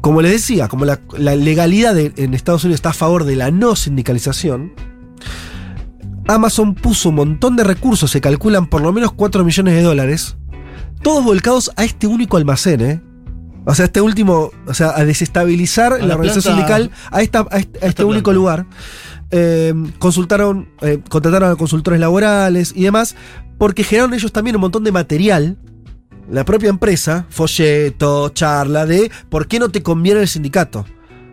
Como 0.00 0.20
les 0.20 0.32
decía, 0.32 0.68
como 0.68 0.84
la, 0.84 1.00
la 1.16 1.34
legalidad 1.34 1.94
de- 1.94 2.12
en 2.16 2.34
Estados 2.34 2.64
Unidos 2.64 2.78
está 2.78 2.90
a 2.90 2.94
favor 2.94 3.24
de 3.24 3.36
la 3.36 3.50
no 3.50 3.74
sindicalización, 3.76 4.72
Amazon 6.26 6.74
puso 6.74 7.10
un 7.10 7.14
montón 7.16 7.56
de 7.56 7.64
recursos, 7.64 8.10
se 8.10 8.20
calculan 8.20 8.66
por 8.66 8.80
lo 8.82 8.92
menos 8.92 9.12
4 9.12 9.44
millones 9.44 9.74
de 9.74 9.82
dólares, 9.82 10.36
todos 11.02 11.22
volcados 11.24 11.70
a 11.76 11.84
este 11.84 12.06
único 12.06 12.36
almacén, 12.36 12.80
¿eh? 12.80 13.00
O 13.66 13.74
sea, 13.74 13.86
este 13.86 14.00
último, 14.00 14.50
o 14.66 14.74
sea, 14.74 14.92
a 14.96 15.04
desestabilizar 15.04 15.92
la, 15.92 16.06
la 16.06 16.14
organización 16.14 16.56
sindical 16.56 16.90
a, 17.10 17.22
esta, 17.22 17.46
a 17.50 17.58
este, 17.58 17.84
a 17.84 17.88
este 17.88 18.04
único 18.04 18.32
lugar. 18.32 18.66
Eh, 19.30 19.74
consultaron, 19.98 20.68
eh, 20.82 21.00
contrataron 21.08 21.50
a 21.50 21.56
consultores 21.56 21.98
laborales 21.98 22.72
y 22.76 22.84
demás, 22.84 23.16
porque 23.58 23.82
generaron 23.82 24.14
ellos 24.14 24.32
también 24.32 24.56
un 24.56 24.60
montón 24.60 24.84
de 24.84 24.92
material, 24.92 25.56
la 26.30 26.44
propia 26.44 26.68
empresa, 26.68 27.26
folleto, 27.30 28.28
charla, 28.30 28.86
de 28.86 29.10
por 29.30 29.48
qué 29.48 29.58
no 29.58 29.70
te 29.70 29.82
conviene 29.82 30.20
el 30.20 30.28
sindicato. 30.28 30.84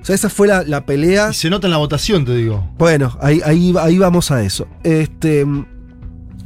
O 0.02 0.06
sea, 0.06 0.16
esa 0.16 0.30
fue 0.30 0.48
la, 0.48 0.64
la 0.64 0.86
pelea. 0.86 1.30
Y 1.32 1.34
se 1.34 1.50
nota 1.50 1.68
en 1.68 1.72
la 1.72 1.78
votación, 1.78 2.26
te 2.26 2.36
digo. 2.36 2.68
Bueno, 2.78 3.18
ahí, 3.22 3.40
ahí, 3.46 3.74
ahí 3.80 3.98
vamos 4.00 4.32
a 4.32 4.42
eso. 4.42 4.68
Este, 4.84 5.46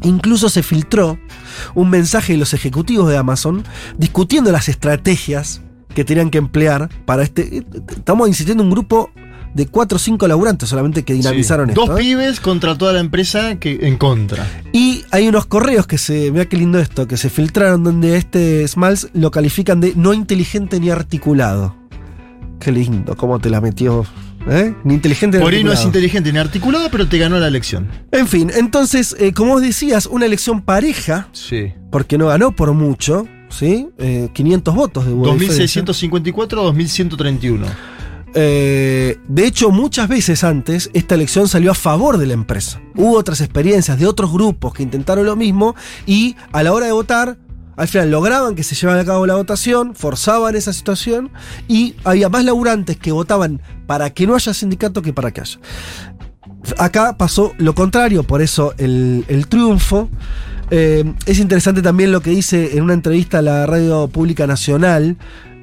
incluso 0.02 0.50
se 0.50 0.62
filtró 0.62 1.18
un 1.74 1.90
mensaje 1.90 2.34
de 2.34 2.40
los 2.40 2.54
ejecutivos 2.54 3.08
de 3.08 3.18
Amazon 3.18 3.64
discutiendo 3.98 4.52
las 4.52 4.68
estrategias 4.68 5.62
que 5.96 6.06
tenían 6.06 6.30
que 6.30 6.38
emplear 6.38 6.90
para 7.06 7.24
este. 7.24 7.66
Estamos 7.90 8.28
insistiendo 8.28 8.62
en 8.62 8.68
un 8.70 8.76
grupo 8.76 9.10
de 9.56 9.66
cuatro 9.68 9.96
o 9.96 10.00
cinco 10.00 10.28
laburantes 10.28 10.68
solamente 10.68 11.04
que 11.04 11.14
dinamizaron 11.14 11.68
Sí. 11.68 11.72
esto. 11.72 11.86
Dos 11.88 11.98
¿eh? 12.00 12.04
pibes 12.04 12.40
contra 12.42 12.78
toda 12.78 12.92
la 12.94 13.00
empresa 13.00 13.56
que 13.58 13.80
en 13.88 13.98
contra. 13.98 14.46
Y 14.74 15.04
hay 15.12 15.28
unos 15.28 15.46
correos 15.48 15.88
que 15.88 15.98
se. 15.98 16.30
Mira 16.32 16.46
qué 16.46 16.58
lindo 16.58 16.78
esto, 16.78 17.08
que 17.08 17.18
se 17.18 17.30
filtraron 17.32 17.84
donde 17.84 18.18
este 18.18 18.68
Smalls 18.68 19.08
lo 19.14 19.32
califican 19.32 19.80
de 19.82 19.94
no 19.96 20.14
inteligente 20.14 20.80
ni 20.80 20.90
articulado. 20.92 21.76
Qué 22.60 22.72
lindo, 22.72 23.16
cómo 23.16 23.40
te 23.40 23.50
la 23.50 23.62
metió. 23.62 24.06
¿eh? 24.50 24.74
Ni 24.84 24.94
inteligente 24.96 25.38
ni 25.38 25.44
Por 25.44 25.54
ahí 25.54 25.64
no 25.64 25.72
es 25.72 25.78
articulado. 25.80 25.88
inteligente 25.88 26.32
ni 26.34 26.38
articulada, 26.40 26.90
pero 26.92 27.08
te 27.08 27.18
ganó 27.18 27.40
la 27.40 27.48
elección. 27.48 27.88
En 28.12 28.28
fin, 28.28 28.52
entonces, 28.56 29.16
eh, 29.20 29.34
como 29.34 29.54
vos 29.54 29.62
decías, 29.62 30.06
una 30.06 30.26
elección 30.26 30.62
pareja, 30.62 31.30
Sí. 31.32 31.74
porque 31.92 32.18
no 32.18 32.28
ganó 32.28 32.52
por 32.56 32.74
mucho, 32.74 33.28
¿sí? 33.50 33.90
Eh, 33.98 34.30
500 34.34 34.76
votos 34.76 35.06
de 35.06 35.14
hubo 35.14 35.34
diferencia. 35.34 35.82
2654 35.82 36.64
2131. 36.64 37.66
Eh, 38.38 39.18
de 39.30 39.48
hecho, 39.48 39.72
muchas 39.72 40.10
veces 40.10 40.44
antes 40.44 40.90
esta 40.94 41.16
elección 41.16 41.48
salió 41.48 41.72
a 41.72 41.74
favor 41.74 42.18
de 42.18 42.28
la 42.28 42.34
empresa. 42.34 42.82
Hubo 42.94 43.18
otras 43.18 43.40
experiencias 43.40 43.98
de 43.98 44.08
otros 44.08 44.32
grupos 44.32 44.74
que 44.74 44.84
intentaron 44.84 45.26
lo 45.26 45.38
mismo 45.38 45.74
y 46.06 46.36
a 46.52 46.62
la 46.62 46.74
hora 46.74 46.86
de 46.86 46.92
votar, 46.92 47.38
al 47.78 47.88
final 47.88 48.12
lograban 48.12 48.56
que 48.56 48.64
se 48.64 48.76
llevara 48.76 49.02
a 49.02 49.06
cabo 49.06 49.26
la 49.26 49.36
votación, 49.36 49.96
forzaban 49.96 50.56
esa 50.58 50.74
situación 50.74 51.32
y 51.70 51.96
había 52.04 52.28
más 52.28 52.44
laburantes 52.44 52.98
que 52.98 53.14
votaban 53.14 53.62
para 53.88 54.10
que 54.10 54.28
no 54.28 54.36
haya 54.36 54.54
sindicato 54.54 55.02
que 55.02 55.14
para 55.14 55.32
que 55.32 55.40
haya. 55.40 55.60
Acá 56.78 57.16
pasó 57.18 57.54
lo 57.58 57.74
contrario, 57.74 58.24
por 58.24 58.42
eso 58.42 58.74
el, 58.78 59.24
el 59.30 59.48
triunfo. 59.48 60.10
Eh, 60.72 61.04
es 61.26 61.40
interesante 61.40 61.82
también 61.82 62.12
lo 62.12 62.22
que 62.22 62.32
dice 62.32 62.78
en 62.78 62.84
una 62.84 62.94
entrevista 62.94 63.40
a 63.40 63.42
la 63.42 63.66
Radio 63.66 64.08
Pública 64.08 64.48
Nacional. 64.48 65.18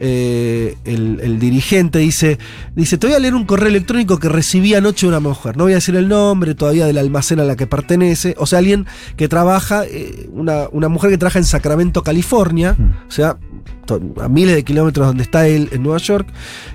eh, 0.05 0.77
el, 0.85 1.21
el 1.23 1.39
dirigente 1.39 2.01
dice, 2.01 2.37
dice, 2.75 2.99
te 2.99 3.07
voy 3.07 3.15
a 3.15 3.21
leer 3.21 3.37
un 3.37 3.45
correo 3.45 3.69
electrónico 3.69 4.19
que 4.19 4.29
recibí 4.29 4.75
anoche 4.75 5.07
de 5.07 5.11
una 5.11 5.21
mujer. 5.21 5.57
No 5.57 5.63
voy 5.63 5.75
a 5.75 5.77
decir 5.77 5.95
el 5.95 6.09
nombre 6.09 6.57
todavía 6.57 6.87
del 6.87 6.99
almacén 6.99 7.39
a 7.39 7.45
la 7.45 7.55
que 7.55 7.69
pertenece. 7.69 8.35
O 8.37 8.47
sea, 8.47 8.59
alguien 8.59 8.87
que 9.17 9.29
trabaja, 9.29 9.85
eh, 9.87 10.29
una, 10.33 10.69
una 10.73 10.89
mujer 10.89 11.11
que 11.11 11.19
trabaja 11.19 11.39
en 11.39 11.45
Sacramento, 11.45 12.03
California. 12.03 12.77
O 13.07 13.13
sea, 13.13 13.39
a 14.21 14.29
miles 14.29 14.57
de 14.57 14.65
kilómetros 14.65 15.07
donde 15.07 15.23
está 15.23 15.47
él, 15.47 15.69
en 15.71 15.85
Nueva 15.85 15.99
York, 15.99 16.27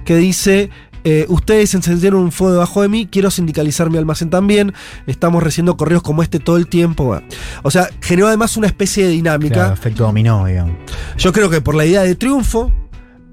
que 0.06 0.16
dice... 0.16 0.70
eh, 1.10 1.26
ustedes 1.30 1.74
encendieron 1.74 2.22
un 2.22 2.32
fuego 2.34 2.54
debajo 2.54 2.82
de 2.82 2.90
mí, 2.90 3.08
quiero 3.10 3.32
sindicalizar 3.32 3.90
mi 3.90 3.98
almacén 3.98 4.30
también, 4.30 4.74
estamos 5.06 5.42
recibiendo 5.42 5.78
correos 5.78 6.02
como 6.02 6.22
este 6.22 6.40
todo 6.40 6.58
el 6.58 6.68
tiempo. 6.68 7.18
O 7.64 7.72
sea, 7.72 7.90
generó 8.02 8.28
además 8.28 8.58
una 8.58 8.68
especie 8.68 9.06
de 9.06 9.12
dinámica. 9.12 9.54
Claro, 9.56 9.74
efecto 9.74 10.04
dominó, 10.04 10.46
digamos. 10.46 10.76
Yo 11.18 11.32
creo 11.32 11.50
que 11.50 11.62
por 11.62 11.76
la 11.76 11.86
idea 11.86 12.02
de 12.04 12.16
triunfo, 12.16 12.74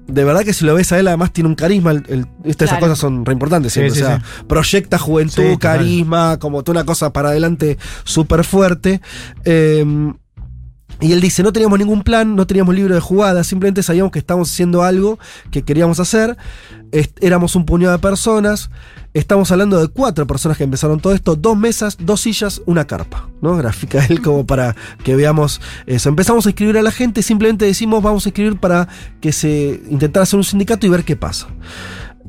de 0.07 0.23
verdad 0.23 0.43
que 0.43 0.53
si 0.53 0.63
lo 0.65 0.73
ves 0.75 0.91
a 0.91 0.99
él, 0.99 1.07
además 1.07 1.33
tiene 1.33 1.49
un 1.49 1.55
carisma. 1.55 1.91
el- 1.91 2.03
el- 2.07 2.27
estas 2.43 2.69
Claro. 2.69 2.81
cosas 2.85 2.99
son 2.99 3.25
re 3.25 3.33
importantes. 3.33 3.73
Siempre, 3.73 3.93
sí, 3.95 4.03
o 4.03 4.05
sea, 4.05 4.21
proyecta 4.47 4.97
juventud, 4.99 5.57
carisma, 5.59 6.37
como 6.39 6.63
toda 6.63 6.79
una 6.79 6.85
cosa 6.85 7.11
para 7.11 7.29
adelante 7.29 7.77
súper 8.03 8.43
fuerte. 8.43 9.01
Eh, 9.43 9.83
y 11.01 11.11
él 11.11 11.19
dice, 11.19 11.43
no 11.43 11.51
teníamos 11.51 11.77
ningún 11.77 12.03
plan, 12.03 12.35
no 12.35 12.47
teníamos 12.47 12.73
libro 12.73 12.95
de 12.95 13.01
jugadas, 13.01 13.47
simplemente 13.47 13.83
sabíamos 13.83 14.11
que 14.11 14.19
estábamos 14.19 14.51
haciendo 14.51 14.81
algo 14.81 15.19
que 15.51 15.63
queríamos 15.63 15.99
hacer. 15.99 16.37
Éramos 17.19 17.55
un 17.55 17.65
puñado 17.65 17.91
de 17.91 17.99
personas. 17.99 18.69
Estamos 19.13 19.51
hablando 19.51 19.79
de 19.79 19.89
cuatro 19.89 20.25
personas 20.25 20.57
que 20.57 20.63
empezaron 20.63 21.01
todo 21.01 21.13
esto, 21.13 21.35
dos 21.35 21.57
mesas, 21.57 21.97
dos 21.99 22.21
sillas, 22.21 22.61
una 22.65 22.85
carpa, 22.85 23.29
¿no? 23.41 23.57
Grafica 23.57 24.05
él 24.05 24.21
como 24.21 24.45
para 24.45 24.75
que 25.03 25.15
veamos 25.15 25.59
eso. 25.85 26.07
Empezamos 26.07 26.45
a 26.45 26.49
escribir 26.49 26.77
a 26.77 26.81
la 26.81 26.91
gente, 26.91 27.21
simplemente 27.21 27.65
decimos 27.65 28.01
vamos 28.01 28.25
a 28.25 28.29
escribir 28.29 28.57
para 28.57 28.87
que 29.19 29.33
se 29.33 29.81
intentara 29.89 30.23
hacer 30.23 30.37
un 30.37 30.43
sindicato 30.45 30.85
y 30.85 30.89
ver 30.89 31.03
qué 31.03 31.15
pasa. 31.17 31.47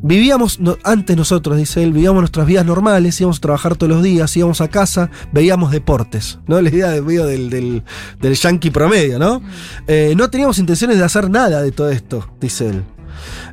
Vivíamos, 0.02 0.60
no- 0.60 0.76
antes 0.84 1.16
nosotros, 1.16 1.56
dice 1.56 1.82
él, 1.82 1.92
vivíamos 1.92 2.20
nuestras 2.20 2.46
vidas 2.46 2.66
normales, 2.66 3.20
íbamos 3.20 3.38
a 3.38 3.40
trabajar 3.40 3.76
todos 3.76 3.90
los 3.92 4.02
días, 4.02 4.36
íbamos 4.36 4.60
a 4.60 4.68
casa, 4.68 5.10
veíamos 5.32 5.70
deportes, 5.72 6.38
¿no? 6.46 6.60
La 6.60 6.68
idea 6.68 6.90
de 6.90 7.00
del, 7.00 7.50
del, 7.50 7.82
del 8.20 8.34
yankee 8.34 8.70
promedio, 8.70 9.18
¿no? 9.18 9.42
Eh, 9.86 10.14
no 10.16 10.28
teníamos 10.30 10.58
intenciones 10.58 10.98
de 10.98 11.04
hacer 11.04 11.30
nada 11.30 11.62
de 11.62 11.72
todo 11.72 11.90
esto, 11.90 12.28
dice 12.40 12.68
él. 12.68 12.84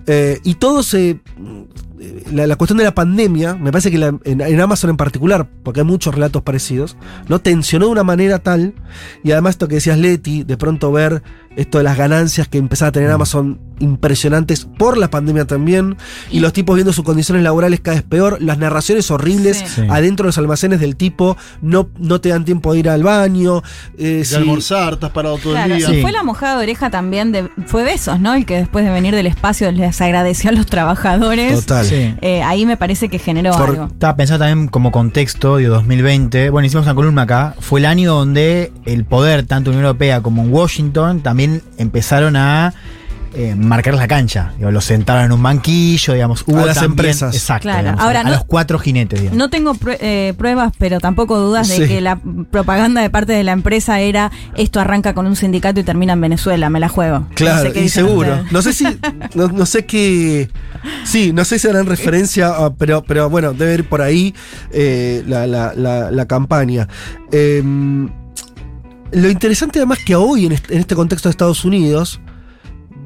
Eh, 0.07 0.39
y 0.43 0.55
todo 0.55 0.83
se. 0.83 1.19
La, 2.33 2.45
la 2.47 2.57
cuestión 2.57 2.77
de 2.79 2.83
la 2.83 2.93
pandemia, 2.93 3.55
me 3.55 3.71
parece 3.71 3.89
que 3.89 3.97
la- 3.97 4.13
en, 4.25 4.41
en 4.41 4.59
Amazon 4.59 4.89
en 4.89 4.97
particular, 4.97 5.47
porque 5.63 5.79
hay 5.79 5.85
muchos 5.85 6.13
relatos 6.13 6.41
parecidos, 6.41 6.97
¿no? 7.29 7.39
Tensionó 7.39 7.85
de 7.85 7.91
una 7.93 8.03
manera 8.03 8.39
tal, 8.39 8.73
y 9.23 9.31
además 9.31 9.51
esto 9.51 9.69
que 9.69 9.75
decías 9.75 9.97
Leti, 9.97 10.43
de 10.43 10.57
pronto 10.57 10.91
ver 10.91 11.23
esto 11.55 11.77
de 11.79 11.83
las 11.83 11.97
ganancias 11.97 12.47
que 12.47 12.57
empezaba 12.57 12.89
a 12.89 12.91
tener 12.91 13.11
Amazon 13.11 13.59
impresionantes 13.79 14.65
por 14.77 14.97
la 14.97 15.09
pandemia 15.09 15.45
también, 15.45 15.97
y 16.31 16.39
los 16.39 16.53
tipos 16.53 16.75
viendo 16.75 16.93
sus 16.93 17.03
condiciones 17.03 17.43
laborales 17.43 17.79
cada 17.81 17.95
vez 17.97 18.03
peor, 18.03 18.41
las 18.41 18.57
narraciones 18.57 19.09
horribles 19.11 19.57
Sí. 19.57 19.65
Sí. 19.67 19.81
adentro 19.89 20.23
de 20.23 20.27
los 20.29 20.37
almacenes 20.37 20.79
del 20.79 20.95
tipo, 20.95 21.35
no, 21.61 21.89
no 21.99 22.21
te 22.21 22.29
dan 22.29 22.45
tiempo 22.45 22.71
de 22.73 22.79
ir 22.79 22.89
al 22.89 23.03
baño, 23.03 23.61
eh, 23.97 24.03
De 24.19 24.25
si- 24.25 24.35
almorzar, 24.35 24.93
estás 24.93 25.11
parado 25.11 25.37
todo 25.37 25.53
Claro, 25.53 25.73
el 25.73 25.79
día. 25.79 25.89
y 25.89 25.95
Sí. 25.95 26.01
fue 26.01 26.11
la 26.11 26.23
mojada 26.23 26.57
de 26.57 26.63
oreja 26.63 26.89
también 26.89 27.31
de. 27.31 27.49
Fue 27.65 27.83
Besos, 27.83 28.19
¿no? 28.19 28.33
El 28.35 28.45
que 28.45 28.55
después 28.57 28.85
de 28.85 28.91
venir 28.91 29.13
del 29.15 29.27
espacio 29.27 29.71
les 29.71 29.99
agradeció 30.01 30.49
a 30.49 30.53
los 30.53 30.65
trabajadores. 30.65 31.53
Total. 31.61 31.85
Sí. 31.85 32.15
Eh, 32.21 32.41
ahí 32.43 32.65
me 32.65 32.77
parece 32.77 33.09
que 33.09 33.19
generó 33.19 33.51
Por- 33.51 33.69
algo. 33.71 33.85
Estaba 33.87 34.15
pensando 34.15 34.45
también 34.45 34.67
como 34.69 34.91
contexto, 34.91 35.57
digo, 35.57 35.73
2020. 35.73 36.49
Bueno, 36.51 36.65
hicimos 36.67 36.85
una 36.85 36.95
columna 36.95 37.23
acá. 37.23 37.55
Fue 37.59 37.79
el 37.79 37.85
año 37.85 38.13
donde 38.13 38.71
el 38.85 39.03
poder, 39.05 39.43
tanto 39.45 39.71
en 39.71 39.77
Unión 39.77 39.87
Europea 39.87 40.21
como 40.21 40.43
en 40.43 40.53
Washington, 40.53 41.21
también 41.21 41.42
empezaron 41.77 42.35
a 42.35 42.73
eh, 43.35 43.55
marcar 43.55 43.95
la 43.95 44.07
cancha. 44.07 44.53
Digo, 44.59 44.69
los 44.69 44.85
sentaron 44.85 45.23
en 45.25 45.31
un 45.31 45.41
banquillo, 45.41 46.13
digamos. 46.13 46.43
Hubo 46.45 46.59
A 46.59 46.65
las 46.67 46.75
también- 46.75 46.91
empresas. 46.91 47.33
Exacto. 47.33 47.63
Claro. 47.63 47.79
digamos, 47.79 48.01
Ahora, 48.03 48.19
a, 48.19 48.23
no- 48.25 48.29
los 48.29 48.43
cuatro 48.45 48.77
jinetes, 48.77 49.21
digamos. 49.21 49.39
No 49.39 49.49
tengo 49.49 49.73
prue- 49.73 49.97
eh, 50.01 50.35
pruebas, 50.37 50.71
pero 50.77 50.99
tampoco 50.99 51.39
dudas 51.39 51.67
de 51.67 51.87
que 51.87 51.99
la 51.99 52.19
propaganda 52.51 53.01
de 53.01 53.09
parte 53.09 53.33
de 53.33 53.43
la 53.43 53.53
empresa 53.53 53.99
era 54.01 54.31
esto 54.55 54.79
arranca 54.79 55.15
con 55.15 55.25
un 55.25 55.35
sindicato 55.35 55.79
y 55.79 55.83
termina 55.83 56.13
en 56.13 56.21
Venezuela, 56.21 56.69
me 56.69 56.79
la 56.79 56.89
juego. 56.89 57.25
Claro, 57.33 57.69
No 57.69 57.73
sé 57.73 57.81
y 57.83 57.89
seguro. 57.89 58.33
ustedes. 58.33 58.51
No 58.51 58.61
sé 58.61 58.73
si. 58.73 58.85
No, 59.33 59.47
no 59.47 59.65
sé 59.65 59.85
qué. 59.87 60.49
Sí, 61.03 61.33
no 61.33 61.43
sé 61.43 61.57
si 61.57 61.67
harán 61.67 61.87
referencia, 61.87 62.49
a- 62.49 62.75
pero, 62.75 63.01
pero 63.03 63.31
bueno, 63.31 63.53
debe 63.53 63.73
ir 63.73 63.89
por 63.89 64.03
ahí 64.03 64.35
eh, 64.71 65.23
la, 65.25 65.47
la- 65.47 65.73
la- 65.75 66.11
la 66.11 66.25
campaña. 66.27 66.87
Eh, 67.31 67.63
lo 69.13 69.29
interesante 69.29 69.79
además 69.79 69.99
que 70.05 70.15
hoy, 70.15 70.45
en 70.45 70.51
este, 70.51 70.95
contexto 70.95 71.29
de 71.29 71.31
Estados 71.31 71.65
Unidos, 71.65 72.19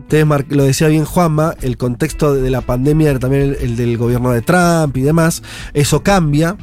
ustedes 0.01 0.25
lo 0.49 0.63
decía 0.63 0.87
bien 0.87 1.05
Juanma, 1.05 1.55
el 1.61 1.77
contexto 1.77 2.33
de 2.33 2.49
la 2.49 2.61
pandemia 2.61 3.09
era 3.09 3.19
también 3.19 3.43
el, 3.43 3.55
el 3.55 3.75
del 3.75 3.97
gobierno 3.97 4.31
de 4.31 4.41
Trump 4.41 4.95
y 4.97 5.01
demás, 5.01 5.43
eso 5.73 6.03
cambia. 6.03 6.55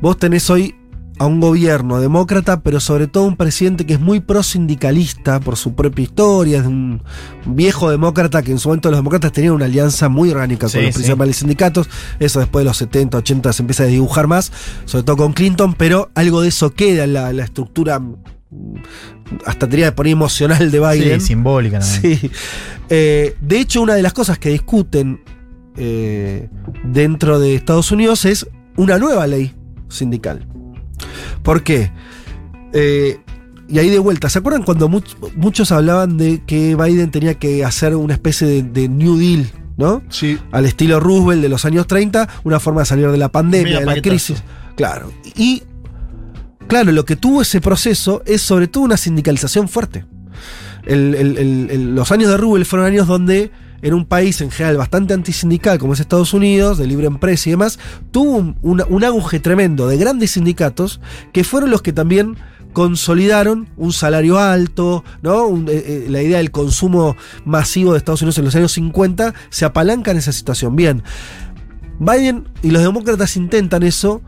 Vos 0.00 0.18
tenés 0.18 0.50
hoy 0.50 0.74
a 1.20 1.26
un 1.26 1.38
gobierno 1.38 2.00
demócrata, 2.00 2.62
pero 2.62 2.80
sobre 2.80 3.06
todo 3.06 3.24
un 3.24 3.36
presidente 3.36 3.84
que 3.84 3.92
es 3.92 4.00
muy 4.00 4.20
pro-sindicalista 4.20 5.38
por 5.38 5.58
su 5.58 5.74
propia 5.74 6.04
historia, 6.04 6.60
es 6.60 6.66
un 6.66 7.02
viejo 7.44 7.90
demócrata 7.90 8.42
que 8.42 8.52
en 8.52 8.58
su 8.58 8.70
momento 8.70 8.90
los 8.90 9.00
demócratas 9.00 9.30
tenían 9.30 9.52
una 9.52 9.66
alianza 9.66 10.08
muy 10.08 10.30
orgánica 10.30 10.66
Sí, 10.70 10.78
con 10.78 10.86
los 10.86 10.94
sí. 10.94 11.00
principales 11.00 11.36
sindicatos, 11.36 11.90
eso 12.20 12.40
después 12.40 12.62
de 12.62 12.70
los 12.70 12.78
70, 12.78 13.18
80 13.18 13.52
se 13.52 13.62
empieza 13.62 13.82
a 13.82 13.86
dibujar 13.86 14.28
más, 14.28 14.50
sobre 14.86 15.04
todo 15.04 15.18
con 15.18 15.34
Clinton, 15.34 15.74
pero 15.74 16.10
algo 16.14 16.40
de 16.40 16.48
eso 16.48 16.72
queda 16.72 17.04
en 17.04 17.12
la, 17.12 17.34
la 17.34 17.44
estructura, 17.44 18.00
hasta 19.46 19.68
tenía 19.68 19.86
que 19.86 19.92
poner 19.92 20.12
emocional 20.12 20.70
de 20.70 20.80
Biden. 20.80 21.20
Sí, 21.20 21.28
simbólica 21.28 21.78
también. 21.80 22.18
Sí. 22.18 22.30
Eh, 22.88 23.36
de 23.40 23.60
hecho, 23.60 23.82
una 23.82 23.94
de 23.94 24.02
las 24.02 24.12
cosas 24.12 24.38
que 24.38 24.50
discuten 24.50 25.20
eh, 25.76 26.48
dentro 26.84 27.38
de 27.38 27.54
Estados 27.54 27.92
Unidos 27.92 28.24
es 28.24 28.48
una 28.76 28.98
nueva 28.98 29.26
ley 29.26 29.54
sindical. 29.88 30.46
¿Por 31.42 31.62
qué? 31.62 31.90
Eh, 32.72 33.18
y 33.68 33.78
ahí 33.78 33.88
de 33.88 33.98
vuelta, 34.00 34.28
¿se 34.28 34.40
acuerdan 34.40 34.64
cuando 34.64 34.88
much- 34.88 35.16
muchos 35.36 35.70
hablaban 35.70 36.16
de 36.16 36.42
que 36.44 36.74
Biden 36.74 37.10
tenía 37.12 37.34
que 37.34 37.64
hacer 37.64 37.94
una 37.94 38.14
especie 38.14 38.46
de, 38.48 38.62
de 38.64 38.88
New 38.88 39.16
Deal, 39.16 39.46
¿no? 39.76 40.02
Sí. 40.10 40.38
Al 40.50 40.66
estilo 40.66 40.98
Roosevelt 40.98 41.40
de 41.42 41.48
los 41.48 41.64
años 41.64 41.86
30, 41.86 42.28
una 42.42 42.58
forma 42.58 42.80
de 42.80 42.86
salir 42.86 43.08
de 43.10 43.16
la 43.18 43.28
pandemia, 43.30 43.66
Mira, 43.68 43.80
de 43.80 43.86
la 43.86 43.92
paquetazo. 43.92 44.10
crisis. 44.34 44.42
Claro. 44.76 45.12
Y, 45.36 45.62
claro, 46.70 46.90
lo 46.92 47.04
que 47.04 47.16
tuvo 47.16 47.42
ese 47.42 47.60
proceso 47.60 48.22
es 48.24 48.40
sobre 48.40 48.66
todo 48.68 48.84
una 48.84 48.96
sindicalización 48.96 49.68
fuerte. 49.68 50.04
Los 50.86 52.10
años 52.12 52.30
de 52.30 52.36
Roosevelt 52.36 52.66
fueron 52.66 52.86
años 52.86 53.06
donde 53.06 53.50
en 53.82 53.94
un 53.94 54.04
país 54.06 54.40
en 54.40 54.50
general 54.50 54.76
bastante 54.76 55.14
antisindical 55.14 55.78
como 55.78 55.92
es 55.94 56.00
Estados 56.00 56.32
Unidos, 56.34 56.78
de 56.78 56.86
libre 56.86 57.06
empresa 57.06 57.48
y 57.48 57.52
demás, 57.52 57.78
tuvo 58.10 58.36
un, 58.36 58.56
un- 58.62 59.04
auge 59.04 59.40
tremendo 59.40 59.88
de 59.88 59.96
grandes 59.96 60.32
sindicatos 60.32 61.00
que 61.32 61.44
fueron 61.44 61.70
los 61.70 61.82
que 61.82 61.92
también 61.92 62.36
consolidaron 62.72 63.68
un 63.76 63.92
salario 63.92 64.38
alto, 64.38 65.02
¿no? 65.22 65.48
Eh, 65.56 65.62
eh, 65.68 66.06
la 66.08 66.22
idea 66.22 66.38
del 66.38 66.50
consumo 66.50 67.16
masivo 67.44 67.92
de 67.92 67.98
Estados 67.98 68.22
Unidos 68.22 68.38
en 68.38 68.44
los 68.44 68.54
años 68.54 68.72
50 68.72 69.34
se 69.50 69.64
apalanca 69.64 70.10
en 70.12 70.18
esa 70.18 70.30
situación. 70.32 70.76
Bien, 70.76 71.02
Biden 71.98 72.48
y 72.62 72.70
los 72.70 72.82
demócratas 72.82 73.36
intentan 73.36 73.82
eso, 73.82 74.22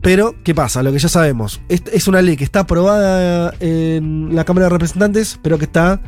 pero 0.00 0.34
¿qué 0.44 0.54
pasa? 0.54 0.82
Lo 0.82 0.92
que 0.92 0.98
ya 0.98 1.08
sabemos, 1.08 1.60
es, 1.68 2.08
una 2.08 2.22
ley 2.22 2.36
que 2.36 2.44
está 2.44 2.60
aprobada 2.60 3.52
en 3.60 4.34
la 4.34 4.44
Cámara 4.44 4.66
de 4.66 4.70
Representantes, 4.70 5.38
pero 5.42 5.58
que 5.58 5.64
está 5.64 6.00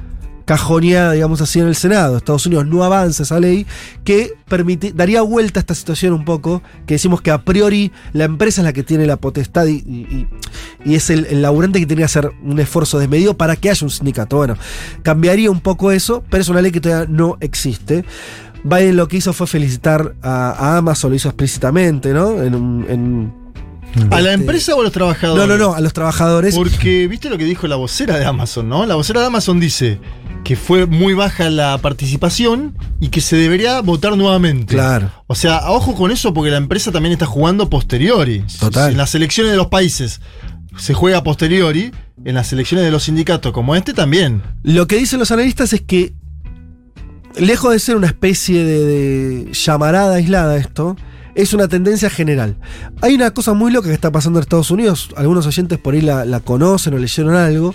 cajoneada, 0.47 1.13
digamos 1.13 1.41
así, 1.41 1.61
en 1.61 1.69
el 1.69 1.77
Senado. 1.77 2.17
Estados 2.17 2.45
Unidos 2.47 2.67
no 2.67 2.83
avanza 2.83 3.23
esa 3.23 3.39
ley 3.39 3.67
que 4.03 4.33
permite, 4.49 4.93
daría 4.93 5.23
vuelta 5.23 5.61
a 5.61 5.63
esta 5.63 5.75
situación 5.77 6.13
un 6.13 6.25
poco, 6.25 6.61
que 6.87 6.95
decimos 6.95 7.23
que 7.23 7.31
a 7.31 7.43
priori 7.45 7.93
la 8.13 8.25
empresa 8.25 8.61
es 8.61 8.65
la 8.65 8.73
que 8.73 8.83
tiene 8.83 9.07
la 9.07 9.17
potestad 9.17 9.67
y, 9.67 9.75
y- 9.77 10.27
es 10.85 11.11
el, 11.11 11.27
el 11.27 11.43
laburante 11.43 11.79
que 11.79 11.87
tiene 11.87 12.01
que 12.01 12.07
hacer 12.07 12.33
un 12.43 12.59
esfuerzo 12.59 12.99
desmedido 12.99 13.37
para 13.37 13.55
que 13.55 13.71
haya 13.71 13.85
un 13.85 13.91
sindicato. 13.91 14.39
Bueno, 14.39 14.57
cambiaría 15.03 15.51
un 15.51 15.61
poco 15.61 15.93
eso, 15.93 16.25
pero 16.31 16.41
es 16.41 16.49
una 16.49 16.63
ley 16.63 16.73
que 16.73 16.81
todavía 16.81 17.07
no 17.09 17.37
existe. 17.41 18.05
Biden 18.65 18.97
lo 18.97 19.07
que 19.09 19.19
hizo 19.19 19.33
fue 19.33 19.47
felicitar 19.47 20.15
a, 20.23 20.77
Amazon, 20.79 21.11
lo 21.11 21.17
hizo 21.17 21.29
explícitamente, 21.29 22.13
¿no? 22.13 22.43
En, 22.43 22.55
en- 22.89 23.40
¿A 24.11 24.21
la 24.21 24.31
Este- 24.31 24.33
empresa 24.35 24.75
o 24.75 24.81
a 24.81 24.85
los 24.85 24.93
trabajadores? 24.93 25.47
no, 25.47 25.57
no, 25.57 25.59
no, 25.71 25.75
a 25.75 25.81
los 25.81 25.93
trabajadores. 25.93 26.55
Porque, 26.55 27.07
¿viste 27.11 27.29
lo 27.31 27.39
que 27.39 27.45
dijo 27.45 27.67
la 27.67 27.77
vocera 27.77 28.19
de 28.19 28.25
Amazon, 28.25 28.69
no? 28.69 28.87
La 28.87 28.95
vocera 28.95 29.21
de 29.21 29.27
Amazon 29.27 29.59
dice, 29.61 29.99
que 30.45 30.57
fue 30.57 30.87
muy 30.87 31.13
baja 31.15 31.51
la 31.51 31.77
participación 31.79 32.77
y 33.01 33.09
que 33.09 33.21
se 33.21 33.37
debería 33.37 33.81
votar 33.81 34.17
nuevamente. 34.17 34.75
Claro. 34.75 35.11
O 35.27 35.35
sea, 35.35 35.71
ojo 35.71 35.95
con 35.95 36.11
eso 36.11 36.33
porque 36.33 36.51
la 36.51 36.57
empresa 36.57 36.93
también 36.93 37.13
está 37.13 37.27
jugando 37.27 37.69
posteriori. 37.69 38.45
Total. 38.59 38.93
En 38.93 38.97
las 38.97 39.15
elecciones 39.15 39.53
de 39.53 39.57
los 39.59 39.67
países 39.67 40.21
se 40.79 40.95
juega 40.95 41.23
posteriori, 41.23 41.91
en 42.25 42.35
las 42.35 42.53
elecciones 42.53 42.85
de 42.87 42.91
los 42.93 43.03
sindicatos 43.05 43.53
como 43.53 43.75
este 43.75 43.93
también. 43.93 44.43
Lo 44.63 44.87
que 44.87 44.97
dicen 44.97 45.19
los 45.19 45.31
analistas 45.31 45.73
es 45.73 45.81
que, 45.83 46.15
lejos 47.37 47.73
de 47.73 47.79
ser 47.81 47.97
una 47.97 48.07
especie 48.07 48.65
de, 48.65 48.85
de 48.87 49.53
llamarada 49.53 50.15
aislada 50.15 50.57
esto, 50.57 50.97
es 51.35 51.53
una 51.53 51.69
tendencia 51.69 52.11
general. 52.11 52.57
Hay 53.03 53.15
una 53.15 53.31
cosa 53.33 53.55
muy 53.55 53.73
loca 53.73 53.89
que 53.89 53.95
está 53.95 54.11
pasando 54.11 54.39
en 54.39 54.43
Estados 54.43 54.71
Unidos, 54.71 55.11
algunos 55.17 55.47
oyentes 55.47 55.79
por 55.79 55.95
ahí 55.95 56.01
la, 56.01 56.25
la 56.25 56.41
conocen 56.41 56.95
o 56.95 56.99
leyeron 56.99 57.35
algo, 57.35 57.75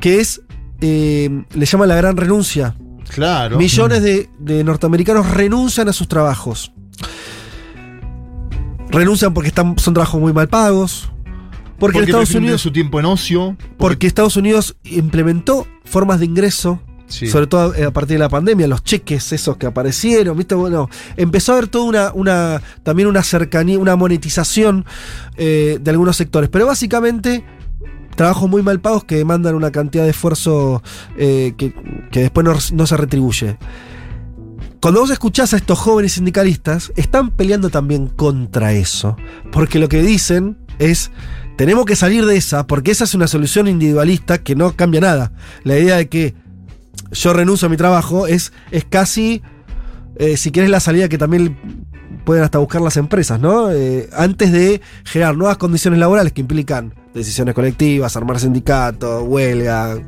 que 0.00 0.20
es, 0.20 0.42
eh, 0.80 1.44
le 1.54 1.66
llaman 1.66 1.88
la 1.88 1.96
gran 1.96 2.16
renuncia. 2.16 2.76
Claro. 3.08 3.58
Millones 3.58 4.02
de, 4.02 4.28
de 4.38 4.64
norteamericanos 4.64 5.30
renuncian 5.30 5.88
a 5.88 5.92
sus 5.92 6.08
trabajos. 6.08 6.72
Renuncian 8.90 9.34
porque 9.34 9.48
están, 9.48 9.78
son 9.78 9.94
trabajos 9.94 10.20
muy 10.20 10.32
mal 10.32 10.48
pagos. 10.48 11.10
Porque, 11.78 11.98
en 11.98 12.04
Estados 12.04 12.34
Unidos 12.34 12.62
su 12.62 12.72
tiempo 12.72 13.00
en 13.00 13.06
ocio. 13.06 13.56
porque 13.76 14.06
Estados 14.06 14.36
Unidos 14.36 14.76
implementó 14.84 15.66
formas 15.84 16.20
de 16.20 16.26
ingreso, 16.26 16.80
Sobre 17.06 17.46
todo 17.46 17.74
a 17.86 17.90
partir 17.90 18.14
de 18.14 18.20
la 18.20 18.28
pandemia, 18.28 18.66
los 18.66 18.82
cheques 18.82 19.32
esos 19.32 19.56
que 19.56 19.66
aparecieron, 19.66 20.36
¿viste? 20.36 20.54
Bueno, 20.54 20.88
empezó 21.16 21.52
a 21.52 21.56
haber 21.56 21.68
toda 21.68 21.84
una, 21.84 22.12
una 22.14 22.62
también 22.82 23.08
una 23.08 23.22
cercanía, 23.22 23.78
una 23.78 23.94
monetización 23.94 24.84
eh, 25.36 25.78
de 25.80 25.90
algunos 25.90 26.16
sectores. 26.16 26.48
Pero 26.50 26.66
básicamente, 26.66 27.44
trabajos 28.16 28.48
muy 28.48 28.62
mal 28.62 28.80
pagos 28.80 29.04
que 29.04 29.16
demandan 29.16 29.54
una 29.54 29.70
cantidad 29.70 30.04
de 30.04 30.10
esfuerzo 30.10 30.82
eh, 31.16 31.54
que, 31.56 31.74
que 32.10 32.20
después 32.20 32.44
no, 32.44 32.56
no 32.76 32.86
se 32.86 32.96
retribuye. 32.96 33.58
Cuando 34.80 35.00
vos 35.00 35.10
escuchás 35.10 35.54
a 35.54 35.56
estos 35.56 35.78
jóvenes 35.78 36.12
sindicalistas, 36.12 36.92
están 36.96 37.30
peleando 37.30 37.70
también 37.70 38.06
contra 38.06 38.72
eso. 38.72 39.16
Porque 39.50 39.78
lo 39.78 39.88
que 39.88 40.02
dicen 40.02 40.58
es, 40.78 41.10
tenemos 41.56 41.86
que 41.86 41.96
salir 41.96 42.26
de 42.26 42.36
esa, 42.36 42.66
porque 42.66 42.90
esa 42.90 43.04
es 43.04 43.14
una 43.14 43.26
solución 43.26 43.66
individualista 43.66 44.42
que 44.42 44.54
no 44.54 44.76
cambia 44.76 45.00
nada. 45.00 45.32
La 45.62 45.78
idea 45.78 45.96
de 45.96 46.08
que 46.08 46.34
yo 47.14 47.32
renuncio 47.32 47.66
a 47.66 47.68
mi 47.70 47.76
trabajo 47.76 48.26
es, 48.26 48.52
es 48.70 48.84
casi, 48.84 49.42
eh, 50.16 50.36
si 50.36 50.50
quieres, 50.52 50.70
la 50.70 50.80
salida 50.80 51.08
que 51.08 51.18
también 51.18 51.56
pueden 52.24 52.42
hasta 52.44 52.58
buscar 52.58 52.80
las 52.80 52.96
empresas, 52.96 53.38
¿no? 53.40 53.70
Eh, 53.70 54.08
antes 54.16 54.50
de 54.52 54.80
generar 55.04 55.36
nuevas 55.36 55.56
condiciones 55.58 55.98
laborales 56.00 56.32
que 56.32 56.40
implican 56.40 56.94
decisiones 57.12 57.54
colectivas, 57.54 58.16
armar 58.16 58.38
sindicatos, 58.40 59.22
huelga, 59.26 59.98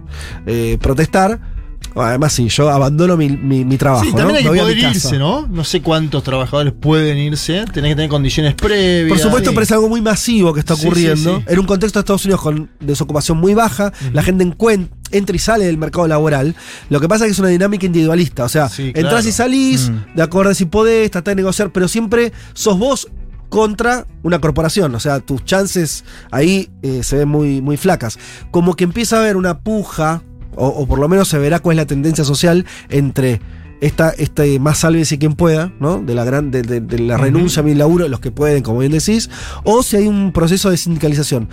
eh, 0.47 0.79
protestar. 0.81 1.57
Además, 1.95 2.35
sí, 2.35 2.49
yo 2.51 2.69
abandono 2.69 3.17
mi, 3.17 3.31
mi- 3.31 3.65
mi 3.65 3.79
trabajo. 3.79 4.05
Sí, 4.05 4.11
también 4.13 4.29
¿no? 4.45 4.51
hay 4.51 4.57
que 4.59 4.63
poder 4.63 4.79
irse, 4.79 5.19
¿no? 5.19 5.47
No 5.47 5.65
sé 5.65 5.81
cuántos 5.81 6.23
trabajadores 6.23 6.75
pueden 6.79 7.17
irse. 7.17 7.65
Tenés 7.73 7.93
que 7.93 7.97
tener 7.97 8.11
condiciones 8.11 8.55
previas. 8.55 9.09
Por 9.09 9.19
supuesto, 9.19 9.51
Sí. 9.51 9.55
pero 9.55 9.65
es 9.65 9.73
algo 9.73 9.89
muy 9.89 10.03
masivo 10.03 10.53
que 10.53 10.61
está 10.61 10.75
ocurriendo. 10.75 11.39
sí. 11.39 11.45
En 11.49 11.59
un 11.59 11.65
contexto 11.65 11.99
de 11.99 12.01
Estados 12.03 12.25
Unidos 12.27 12.43
con 12.43 12.69
desocupación 12.81 13.39
muy 13.39 13.55
baja, 13.55 13.93
la 14.13 14.23
gente 14.23 14.45
encuen- 14.45 14.89
entra 15.17 15.35
y 15.37 15.39
sale 15.39 15.65
del 15.67 15.79
mercado 15.79 16.07
laboral. 16.09 16.55
Lo 16.91 17.01
que 17.01 17.09
pasa 17.09 17.25
es 17.25 17.29
que 17.29 17.33
es 17.33 17.39
una 17.39 17.49
dinámica 17.49 17.87
individualista. 17.87 18.45
O 18.45 18.49
sea, 18.49 18.69
Sí, 18.69 18.93
entras 18.95 19.27
y 19.27 19.33
salís, 19.33 19.91
Mm. 19.91 20.15
de 20.17 20.23
acuerdo 20.23 20.55
si 20.55 20.65
podés, 20.67 21.11
tratás 21.11 21.33
de 21.33 21.37
negociar, 21.37 21.71
pero 21.71 21.89
siempre 21.89 22.33
sos 22.55 22.79
vos 22.79 23.09
contra 23.49 24.07
una 24.23 24.41
corporación. 24.41 24.95
O 24.95 25.01
sea, 25.01 25.21
tus 25.21 25.45
chances 25.45 26.05
ahí 26.31 26.69
eh, 26.83 27.03
se 27.03 27.17
ven 27.17 27.29
muy, 27.29 27.61
muy 27.61 27.77
flacas. 27.77 28.19
Como 28.51 28.75
que 28.75 28.85
empieza 28.85 29.17
a 29.17 29.21
haber 29.21 29.37
una 29.37 29.61
puja, 29.61 30.23
o, 30.57 30.67
o 30.69 30.87
por 30.87 30.99
lo 30.99 31.09
menos 31.09 31.29
se 31.29 31.39
verá 31.39 31.61
cuál 31.61 31.77
es 31.79 31.83
la 31.83 31.87
tendencia 31.87 32.25
social 32.25 32.65
entre 32.89 33.41
esta, 33.81 34.09
este 34.11 34.59
más 34.59 34.79
sálvese 34.79 35.19
quien 35.19 35.35
pueda, 35.35 35.71
¿no? 35.81 35.99
De 36.03 36.15
la 36.15 36.25
gran, 36.25 36.51
de, 36.51 36.63
de- 36.63 36.81
de 36.81 36.99
la 36.99 37.19
renuncia 37.19 37.61
a 37.61 37.63
mi 37.63 37.75
laburo, 37.75 38.09
los 38.09 38.21
que 38.21 38.31
pueden, 38.31 38.63
como 38.63 38.79
bien 38.81 38.91
decís, 38.93 39.29
o 39.65 39.83
si 39.83 39.97
hay 39.99 40.07
un 40.09 40.33
proceso 40.33 40.71
de 40.71 40.79
sindicalización. 40.79 41.49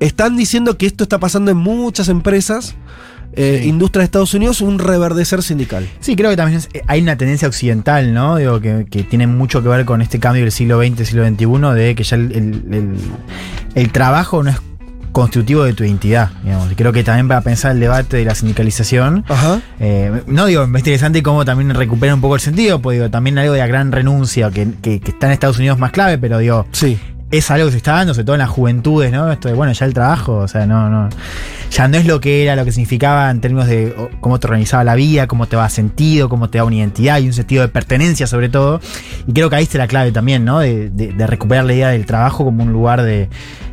Están 0.00 0.36
diciendo 0.36 0.76
que 0.76 0.86
esto 0.86 1.04
está 1.04 1.20
pasando 1.20 1.52
en 1.52 1.56
muchas 1.56 2.08
empresas, 2.08 2.74
eh, 3.36 3.60
Sí. 3.62 3.68
industria 3.68 4.00
de 4.00 4.04
Estados 4.04 4.34
Unidos, 4.34 4.60
un 4.60 4.78
reverdecer 4.78 5.42
sindical. 5.42 5.88
Sí, 6.00 6.16
creo 6.16 6.30
que 6.30 6.36
también 6.36 6.58
es- 6.58 6.68
eh, 6.72 6.82
hay 6.86 7.00
una 7.02 7.16
tendencia 7.16 7.48
occidental, 7.48 8.12
¿no? 8.14 8.36
Digo, 8.36 8.60
que, 8.60 8.86
que 8.90 9.02
tiene 9.02 9.26
mucho 9.26 9.62
que 9.62 9.68
ver 9.68 9.84
con 9.84 10.02
este 10.02 10.18
cambio 10.18 10.42
del 10.42 10.52
siglo 10.52 10.80
XX, 10.80 11.04
siglo 11.06 11.26
XXI, 11.26 11.74
de 11.74 11.94
que 11.94 12.04
ya 12.04 12.16
el, 12.16 12.32
el- 12.32 12.74
el- 12.74 12.94
el 13.74 13.92
trabajo 13.92 14.42
no 14.42 14.50
es 14.50 14.56
constitutivo 15.12 15.62
de 15.62 15.74
tu 15.74 15.84
identidad, 15.84 16.30
digamos. 16.42 16.70
Creo 16.76 16.92
que 16.92 17.04
también 17.04 17.28
para 17.28 17.40
pensar 17.40 17.70
el 17.72 17.78
debate 17.80 18.16
de 18.16 18.24
la 18.24 18.34
sindicalización, 18.34 19.24
Ajá. 19.28 19.60
eh, 19.78 20.22
no 20.26 20.46
digo, 20.46 20.64
es 20.64 20.68
interesante 20.76 21.22
cómo 21.22 21.44
también 21.44 21.72
recupera 21.72 22.14
un 22.14 22.20
poco 22.20 22.34
el 22.34 22.40
sentido, 22.40 22.82
pues 22.82 22.98
digo, 22.98 23.10
también 23.10 23.38
algo 23.38 23.52
de 23.52 23.60
la 23.60 23.66
gran 23.68 23.92
renuncia, 23.92 24.50
que, 24.50 24.66
que- 24.82 24.98
que 25.00 25.10
está 25.12 25.26
en 25.28 25.32
Estados 25.34 25.58
Unidos 25.58 25.78
más 25.78 25.92
clave, 25.92 26.18
pero 26.18 26.38
digo, 26.38 26.66
Sí. 26.72 26.98
Es 27.30 27.50
algo 27.50 27.66
que 27.66 27.72
se 27.72 27.76
está 27.78 27.92
dando, 27.94 28.14
sobre 28.14 28.24
todo 28.24 28.36
en 28.36 28.40
las 28.40 28.50
juventudes, 28.50 29.10
¿no? 29.12 29.30
Esto 29.32 29.48
de, 29.48 29.54
bueno, 29.54 29.72
ya 29.72 29.86
el 29.86 29.94
trabajo, 29.94 30.36
o 30.36 30.48
sea, 30.48 30.66
no, 30.66 30.88
no. 30.88 31.08
Ya 31.70 31.88
no 31.88 31.96
es 31.96 32.06
lo 32.06 32.20
que 32.20 32.44
era, 32.44 32.54
lo 32.54 32.64
que 32.64 32.70
significaba 32.70 33.30
en 33.30 33.40
términos 33.40 33.66
de 33.66 33.92
cómo 34.20 34.38
te 34.38 34.46
organizaba 34.46 34.84
la 34.84 34.94
vida, 34.94 35.26
cómo 35.26 35.46
te 35.46 35.56
da 35.56 35.68
sentido, 35.68 36.28
cómo 36.28 36.48
te 36.48 36.58
da 36.58 36.64
una 36.64 36.76
identidad 36.76 37.18
y 37.18 37.26
un 37.26 37.32
sentido 37.32 37.62
de 37.62 37.68
pertenencia, 37.68 38.28
sobre 38.28 38.48
todo. 38.48 38.80
Y 39.26 39.32
creo 39.32 39.50
que 39.50 39.56
ahí 39.56 39.64
está 39.64 39.78
la 39.78 39.88
clave 39.88 40.12
también, 40.12 40.44
¿no? 40.44 40.60
De, 40.60 40.90
de- 40.90 41.12
de 41.12 41.26
recuperar 41.26 41.64
la 41.64 41.72
idea 41.74 41.88
del 41.88 42.06
trabajo 42.06 42.44
como 42.44 42.62
un 42.62 42.72
lugar 42.72 43.02
de, 43.02 43.28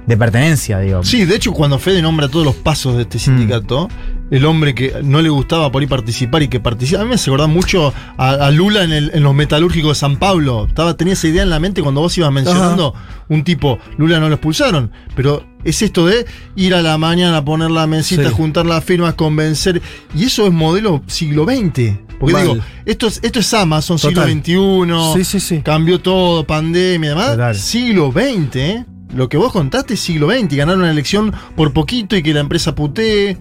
de 0.07 0.17
pertenencia, 0.17 0.79
digo. 0.79 1.03
Sí, 1.03 1.25
de 1.25 1.35
hecho, 1.35 1.51
cuando 1.53 1.77
Fede 1.79 2.01
nombra 2.01 2.27
todos 2.27 2.45
los 2.45 2.55
pasos 2.55 2.95
de 2.95 3.03
este 3.03 3.19
sindicato, 3.19 3.87
el 4.31 4.45
hombre 4.45 4.73
que 4.73 4.93
no 5.03 5.21
le 5.21 5.29
gustaba 5.29 5.71
por 5.71 5.81
ahí 5.81 5.87
participar 5.87 6.41
y 6.43 6.47
que 6.47 6.59
participa. 6.59 7.01
A 7.01 7.03
mí 7.03 7.09
me 7.09 7.15
acordar 7.15 7.47
mucho 7.49 7.93
a, 8.17 8.29
a 8.31 8.51
Lula 8.51 8.83
en, 8.83 8.91
el- 8.93 9.11
en 9.13 9.23
los 9.23 9.33
metalúrgicos 9.35 9.89
de 9.97 9.99
San 9.99 10.17
Pablo. 10.17 10.65
Estaba, 10.67 10.95
tenía 10.95 11.13
esa 11.13 11.27
idea 11.27 11.43
en 11.43 11.49
la 11.49 11.59
mente 11.59 11.81
cuando 11.81 12.01
vos 12.01 12.17
ibas 12.17 12.31
mencionando 12.31 12.93
un 13.29 13.43
tipo, 13.43 13.77
Lula 13.97 14.19
no 14.19 14.27
lo 14.29 14.35
expulsaron, 14.35 14.91
pero 15.15 15.45
es 15.63 15.81
esto 15.81 16.05
de 16.07 16.25
ir 16.55 16.73
a 16.73 16.81
la 16.81 16.97
mañana, 16.97 17.43
poner 17.45 17.71
la 17.71 17.87
mesita, 17.87 18.29
Sí. 18.29 18.33
juntar 18.35 18.65
las 18.65 18.83
firmas, 18.83 19.13
convencer. 19.13 19.81
Y 20.15 20.23
eso 20.25 20.47
es 20.47 20.51
modelo 20.53 21.03
siglo 21.07 21.45
XX. 21.45 21.97
Porque 22.19 22.33
Mal. 22.33 22.43
digo, 22.47 22.57
esto 22.85 23.07
es, 23.07 23.19
esto 23.23 23.39
es 23.39 23.53
Amazon, 23.53 23.97
Total. 23.97 24.29
siglo 24.43 24.83
XXI. 25.13 25.23
Sí, 25.23 25.23
sí, 25.23 25.39
sí. 25.39 25.61
Cambió 25.61 25.99
todo, 25.99 26.45
pandemia, 26.45 27.11
además. 27.11 27.31
Total. 27.31 27.55
Siglo 27.55 28.11
XX, 28.11 28.55
¿eh? 28.57 28.85
Lo 29.15 29.30
que 29.30 29.38
vos 29.38 29.52
contaste 29.52 29.95
es 29.95 30.00
siglo 30.00 30.30
XX, 30.30 30.56
ganar 30.56 30.78
una 30.78 30.91
elección 30.91 31.34
por 31.56 31.74
poquito 31.74 32.15
y 32.15 32.24
que 32.24 32.34
la 32.34 32.39
empresa 32.39 32.76
putee. 32.76 33.38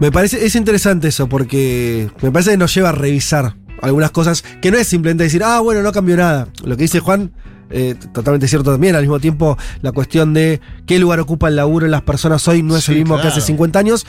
Me 0.00 0.10
parece, 0.10 0.44
es 0.44 0.54
interesante 0.56 1.08
eso, 1.08 1.28
porque 1.28 2.10
me 2.22 2.30
parece 2.30 2.52
que 2.52 2.56
nos 2.56 2.74
lleva 2.74 2.90
a 2.90 2.92
revisar 2.92 3.56
algunas 3.82 4.10
cosas 4.10 4.42
que 4.62 4.70
no 4.70 4.78
es 4.78 4.86
simplemente 4.86 5.24
decir, 5.24 5.42
ah, 5.44 5.60
bueno, 5.60 5.82
no 5.82 5.92
cambió 5.92 6.16
nada. 6.16 6.48
Lo 6.64 6.76
que 6.76 6.84
dice 6.84 7.00
Juan, 7.00 7.32
eh, 7.70 7.94
totalmente 8.12 8.48
cierto 8.48 8.70
también. 8.70 8.94
Al 8.94 9.02
mismo 9.02 9.18
tiempo, 9.18 9.58
la 9.80 9.92
cuestión 9.92 10.34
de 10.34 10.60
qué 10.86 10.98
lugar 10.98 11.20
ocupa 11.20 11.48
el 11.48 11.56
laburo 11.56 11.86
en 11.86 11.92
las 11.92 12.02
personas 12.02 12.46
hoy 12.48 12.62
no 12.62 12.76
es 12.76 12.84
Sí, 12.84 12.92
el 12.92 12.98
mismo 12.98 13.20
que 13.20 13.28
hace 13.28 13.40
50 13.40 13.78
años. 13.78 14.06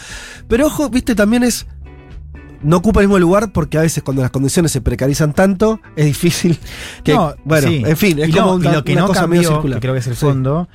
Pero 0.47 0.67
ojo, 0.67 0.89
viste, 0.89 1.15
también 1.15 1.43
es. 1.43 1.65
No 2.63 2.77
ocupa 2.77 3.01
el 3.01 3.07
mismo 3.07 3.19
lugar 3.19 3.51
porque 3.51 3.77
a 3.77 3.81
veces 3.81 4.03
cuando 4.03 4.21
las 4.21 4.31
condiciones 4.31 4.71
se 4.71 4.81
precarizan 4.81 5.33
tanto, 5.33 5.79
es 5.95 6.05
difícil 6.05 6.57
que. 7.03 7.13
No, 7.13 7.35
bueno, 7.43 7.67
sí. 7.67 7.83
en 7.85 7.97
fin, 7.97 8.19
es 8.19 8.29
y 8.29 8.31
como 8.31 8.53
y 8.53 8.61
una, 8.61 8.71
lo 8.73 8.83
que 8.83 8.93
una 8.93 9.01
no 9.01 9.07
cosa 9.07 9.27
medio 9.27 9.41
cambió, 9.43 9.57
circular. 9.57 9.77
que 9.77 9.81
creo 9.81 9.93
que 9.93 9.99
es 9.99 10.07
el 10.07 10.15
Sí. 10.15 10.25
fondo, 10.25 10.67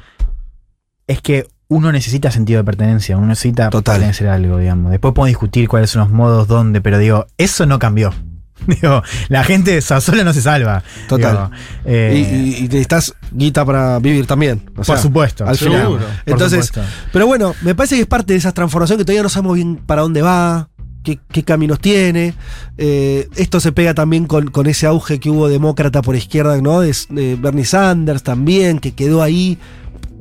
es 1.07 1.20
que 1.22 1.46
uno 1.68 1.92
necesita 1.92 2.31
sentido 2.31 2.59
de 2.59 2.64
pertenencia, 2.64 3.16
uno 3.16 3.27
necesita 3.27 3.70
Total. 3.70 3.96
pertenecer 3.96 4.29
a 4.29 4.35
algo, 4.35 4.59
digamos. 4.59 4.90
Después 4.90 5.12
podemos 5.14 5.29
discutir 5.29 5.68
cuáles 5.68 5.90
son 5.90 6.01
los 6.01 6.11
modos, 6.11 6.48
dónde, 6.48 6.81
pero 6.81 6.98
digo, 6.98 7.27
eso 7.37 7.66
no 7.66 7.79
cambió. 7.79 8.12
Digo, 8.66 9.03
la 9.29 9.44
gente 9.44 9.81
so- 9.81 10.01
sola 10.01 10.24
no 10.24 10.33
se 10.33 10.42
salva. 10.42 10.83
Total. 11.09 11.33
Digo, 11.33 11.51
eh, 11.85 12.12
Y, 12.16 12.35
y- 12.37 12.57
y 12.57 12.62
necesitas 12.62 13.14
guita 13.31 13.64
para 13.64 14.01
vivir 14.01 14.27
también. 14.27 14.68
o 14.77 14.83
sea, 14.83 14.96
por 14.96 15.03
supuesto. 15.03 15.46
al 15.46 15.57
final. 15.57 15.83
Seguro. 15.83 16.05
Entonces, 16.27 16.66
supuesto. 16.66 16.92
Pero 17.12 17.27
bueno, 17.29 17.55
me 17.62 17.77
parece 17.77 17.94
que 17.94 18.01
es 18.01 18.07
parte 18.09 18.33
de 18.33 18.38
esa 18.40 18.51
transformación 18.53 18.98
que 18.98 19.05
todavía 19.05 19.22
no 19.22 19.29
sabemos 19.29 19.55
bien 19.55 19.77
para 19.77 20.03
dónde 20.03 20.22
va, 20.22 20.67
qué, 21.02 21.42
caminos 21.44 21.80
tiene. 21.80 22.34
Eh, 22.76 23.28
esto 23.37 23.61
se 23.61 23.72
pega 23.72 23.94
también 23.94 24.26
con, 24.26 24.48
con 24.48 24.66
ese 24.66 24.87
auge 24.87 25.20
que 25.20 25.30
hubo 25.30 25.48
demócrata 25.48 26.02
por 26.02 26.16
izquierda, 26.16 26.61
¿no? 26.61 26.80
De 26.80 27.37
Bernie 27.40 27.64
Sanders 27.64 28.22
también, 28.22 28.78
que 28.78 28.92
quedó 28.92 29.22
ahí, 29.22 29.58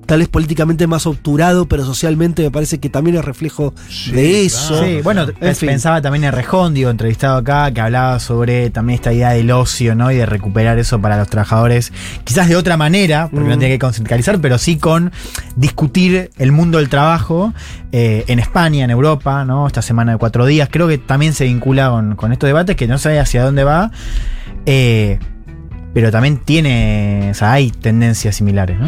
tal 0.08 0.20
vez 0.20 0.28
políticamente 0.30 0.88
más 0.88 1.06
obturado, 1.06 1.67
pero 1.67 1.86
socialmente 1.86 2.41
me 2.41 2.50
parece 2.50 2.80
que 2.80 2.89
también 2.89 3.17
es 3.17 3.26
reflejo 3.26 3.76
de 4.12 4.46
eso. 4.46 4.84
Sí, 4.84 5.02
bueno, 5.04 5.28
En 5.41 5.56
fin. 5.56 5.70
pensaba 5.70 6.02
también 6.02 6.24
en 6.24 6.32
Rejón, 6.32 6.74
digo, 6.74 6.89
entrevistado 6.89 7.38
acá, 7.38 7.72
que 7.72 7.82
hablaba 7.82 8.20
sobre 8.20 8.72
también 8.72 8.96
esta 8.96 9.13
idea 9.13 9.30
del 9.32 9.52
ocio, 9.52 9.93
¿no? 9.93 10.12
Y 10.12 10.15
de 10.15 10.26
recuperar 10.26 10.80
eso 10.80 11.00
para 11.00 11.17
los 11.17 11.28
trabajadores, 11.28 11.93
quizás 12.24 12.48
de 12.50 12.56
otra 12.56 12.78
manera, 12.78 13.28
porque 13.32 13.46
Mm. 13.46 13.50
no 13.50 13.58
tiene 13.60 13.76
que 13.76 13.80
consindicalizar, 13.80 14.39
pero 14.41 14.58
sí 14.58 14.78
con 14.78 15.12
discutir 15.56 16.32
el 16.38 16.52
mundo 16.52 16.78
del 16.80 16.89
trabajo 16.89 17.54
eh, 17.91 18.24
en 18.28 18.39
España, 18.39 18.84
en 18.86 18.89
Europa, 18.91 19.46
¿no? 19.46 19.67
Esta 19.67 19.82
semana 19.82 20.13
de 20.13 20.17
cuatro 20.17 20.46
días. 20.46 20.70
Creo 20.72 20.88
que 20.88 20.98
también 20.98 21.34
se 21.34 21.46
vincula 21.46 21.89
con, 21.89 22.15
con 22.15 22.32
estos 22.32 22.48
debates, 22.48 22.76
que 22.76 22.88
no 22.88 22.98
sé 22.98 23.20
hacia 23.20 23.43
dónde 23.43 23.63
va. 23.63 23.91
eh, 24.65 25.20
pero 25.97 26.12
también 26.12 26.38
tiene, 26.38 27.29
o 27.31 27.33
sea, 27.33 27.53
hay 27.53 27.71
tendencias 27.71 28.36
similares, 28.36 28.79
¿no? 28.79 28.88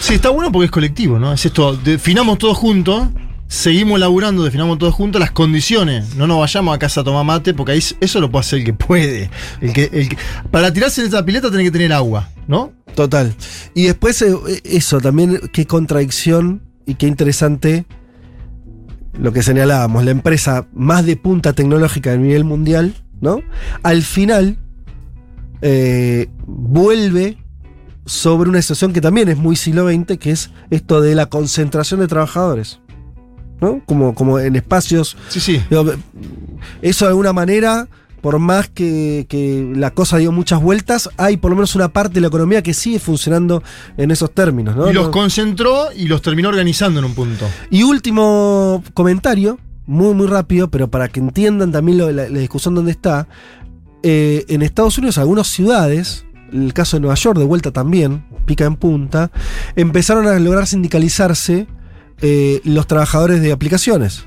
Sí, 0.00 0.14
está 0.14 0.30
bueno 0.30 0.50
porque 0.50 0.64
es 0.64 0.70
colectivo, 0.70 1.18
¿no? 1.18 1.34
Es 1.34 1.44
esto, 1.44 1.76
definamos 1.76 2.38
todos 2.38 2.56
juntos 2.56 3.08
seguimos 3.46 4.00
laburando, 4.00 4.42
definamos 4.42 4.78
todos 4.78 4.94
juntos 4.94 5.20
las 5.20 5.32
condiciones. 5.32 6.16
No 6.16 6.26
nos 6.26 6.40
vayamos 6.40 6.74
a 6.74 6.78
casa 6.78 7.02
a 7.02 7.04
tomar 7.04 7.26
mate, 7.26 7.52
porque 7.52 7.72
ahí 7.72 7.82
eso 8.00 8.20
lo 8.22 8.30
puede 8.30 8.40
hacer 8.40 8.60
el 8.60 8.64
que 8.64 8.72
puede. 8.72 9.28
El 9.60 9.74
que, 9.74 9.90
el 9.92 10.08
que- 10.08 10.16
para 10.50 10.72
tirarse 10.72 11.02
en 11.02 11.08
esa 11.08 11.22
pileta 11.26 11.50
tiene 11.50 11.64
que 11.64 11.70
tener 11.70 11.92
agua, 11.92 12.30
¿no? 12.48 12.72
Total. 12.94 13.34
Y 13.74 13.82
después 13.84 14.22
eh, 14.22 14.34
eso, 14.64 14.98
también 15.02 15.38
qué 15.52 15.66
contradicción 15.66 16.62
y 16.86 16.94
qué 16.94 17.06
interesante 17.06 17.84
lo 19.20 19.30
que 19.30 19.42
señalábamos, 19.42 20.06
la 20.06 20.10
empresa 20.10 20.68
más 20.72 21.04
de 21.04 21.16
punta 21.16 21.52
tecnológica 21.52 22.12
a 22.12 22.16
nivel 22.16 22.44
mundial, 22.44 22.94
¿no? 23.20 23.42
Al 23.82 24.00
final 24.02 24.56
eh, 25.62 26.28
vuelve 26.46 27.38
sobre 28.04 28.48
una 28.50 28.62
situación 28.62 28.92
que 28.92 29.00
también 29.00 29.28
es 29.28 29.36
muy 29.36 29.56
siglo 29.56 29.88
XX, 29.88 30.16
que 30.18 30.30
es 30.30 30.50
esto 30.70 31.00
de 31.00 31.14
la 31.14 31.26
concentración 31.26 32.00
de 32.00 32.06
trabajadores, 32.06 32.78
¿no? 33.60 33.82
Como, 33.86 34.14
como 34.14 34.38
en 34.38 34.54
espacios 34.56 35.16
Sí, 35.28 35.40
sí. 35.40 35.60
Digo, 35.70 35.84
Eso 36.82 37.04
de 37.06 37.08
alguna 37.10 37.32
manera, 37.32 37.88
por 38.20 38.38
más 38.38 38.68
que, 38.68 39.26
que 39.28 39.72
la 39.74 39.90
cosa 39.92 40.18
dio 40.18 40.30
muchas 40.30 40.62
vueltas, 40.62 41.10
hay 41.16 41.36
por 41.36 41.50
lo 41.50 41.56
menos 41.56 41.74
una 41.74 41.88
parte 41.88 42.14
de 42.14 42.20
la 42.20 42.28
economía 42.28 42.62
que 42.62 42.74
sigue 42.74 42.98
funcionando 43.00 43.62
en 43.96 44.10
esos 44.12 44.30
términos. 44.32 44.76
¿no? 44.76 44.88
y 44.88 44.92
los 44.92 45.08
concentró 45.08 45.88
y 45.92 46.06
los 46.06 46.22
terminó 46.22 46.48
organizando 46.48 47.00
en 47.00 47.06
un 47.06 47.14
punto. 47.14 47.44
y 47.70 47.82
último 47.82 48.84
comentario, 48.94 49.58
muy 49.86 50.14
muy 50.14 50.26
rápido, 50.28 50.68
pero 50.70 50.88
para 50.88 51.08
que 51.08 51.18
entiendan 51.20 51.72
también 51.72 51.98
lo- 51.98 52.12
la, 52.12 52.28
la 52.28 52.38
discusión 52.38 52.74
donde 52.74 52.92
está. 52.92 53.26
Eh, 54.02 54.44
en 54.48 54.62
Estados 54.62 54.98
Unidos, 54.98 55.18
algunas 55.18 55.46
ciudades, 55.48 56.24
el 56.52 56.72
caso 56.72 56.96
de 56.96 57.00
Nueva 57.02 57.16
York, 57.16 57.38
de 57.38 57.44
vuelta 57.44 57.72
también, 57.72 58.24
pica 58.44 58.64
en 58.64 58.76
punta, 58.76 59.30
empezaron 59.74 60.26
a 60.26 60.38
lograr 60.38 60.66
sindicalizarse 60.66 61.66
eh, 62.20 62.60
los 62.64 62.86
trabajadores 62.86 63.40
de 63.42 63.52
aplicaciones. 63.52 64.24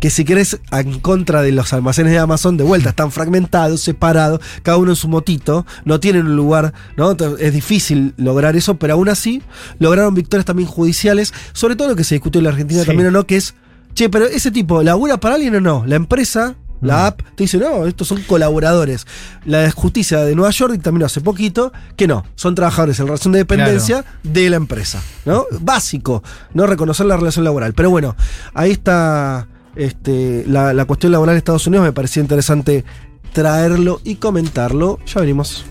Que 0.00 0.10
si 0.10 0.24
querés, 0.24 0.60
en 0.70 1.00
contra 1.00 1.42
de 1.42 1.50
los 1.50 1.72
almacenes 1.72 2.12
de 2.12 2.18
Amazon, 2.20 2.56
de 2.56 2.62
vuelta, 2.62 2.90
están 2.90 3.10
fragmentados, 3.10 3.80
separados, 3.80 4.40
cada 4.62 4.76
uno 4.78 4.92
en 4.92 4.96
su 4.96 5.08
motito, 5.08 5.66
no 5.84 5.98
tienen 5.98 6.26
un 6.26 6.36
lugar, 6.36 6.72
¿no? 6.96 7.16
Es 7.38 7.52
difícil 7.52 8.14
lograr 8.16 8.54
eso, 8.54 8.76
pero 8.78 8.94
aún 8.94 9.08
así 9.08 9.42
lograron 9.80 10.14
victorias 10.14 10.44
también 10.44 10.68
judiciales, 10.68 11.34
sobre 11.52 11.74
todo 11.74 11.88
lo 11.88 11.96
que 11.96 12.04
se 12.04 12.14
discutió 12.14 12.38
en 12.38 12.44
la 12.44 12.50
Argentina 12.50 12.82
Sí. 12.82 12.86
también 12.86 13.08
o 13.08 13.10
no, 13.10 13.26
que 13.26 13.36
es, 13.36 13.54
che, 13.94 14.08
pero 14.08 14.26
ese 14.26 14.52
tipo, 14.52 14.84
¿labura 14.84 15.18
para 15.18 15.34
alguien 15.34 15.56
o 15.56 15.60
no? 15.60 15.84
La 15.84 15.96
empresa, 15.96 16.54
la 16.80 17.06
app, 17.06 17.22
te 17.34 17.44
dice, 17.44 17.58
no, 17.58 17.86
estos 17.86 18.08
son 18.08 18.22
colaboradores. 18.22 19.06
La 19.44 19.70
justicia 19.70 20.20
de 20.20 20.34
Nueva 20.34 20.50
York 20.50 20.80
también 20.82 21.04
hace 21.04 21.20
poquito 21.20 21.72
que 21.96 22.06
no, 22.06 22.24
son 22.34 22.54
trabajadores 22.54 22.98
en 23.00 23.06
relación 23.06 23.32
de 23.32 23.40
dependencia 23.40 24.04
de 24.22 24.50
la 24.50 24.56
empresa, 24.56 25.02
¿no? 25.24 25.46
Básico, 25.60 26.22
no 26.54 26.66
reconocer 26.66 27.06
la 27.06 27.16
relación 27.16 27.44
laboral. 27.44 27.74
Pero 27.74 27.90
bueno, 27.90 28.16
ahí 28.54 28.72
está 28.72 29.48
este, 29.76 30.44
la, 30.46 30.72
la 30.72 30.84
cuestión 30.84 31.12
laboral 31.12 31.34
en 31.34 31.38
Estados 31.38 31.66
Unidos, 31.66 31.84
me 31.84 31.92
parecía 31.92 32.22
interesante 32.22 32.84
traerlo 33.32 34.00
y 34.04 34.16
comentarlo. 34.16 34.98
Ya 35.06 35.20
venimos. 35.20 35.64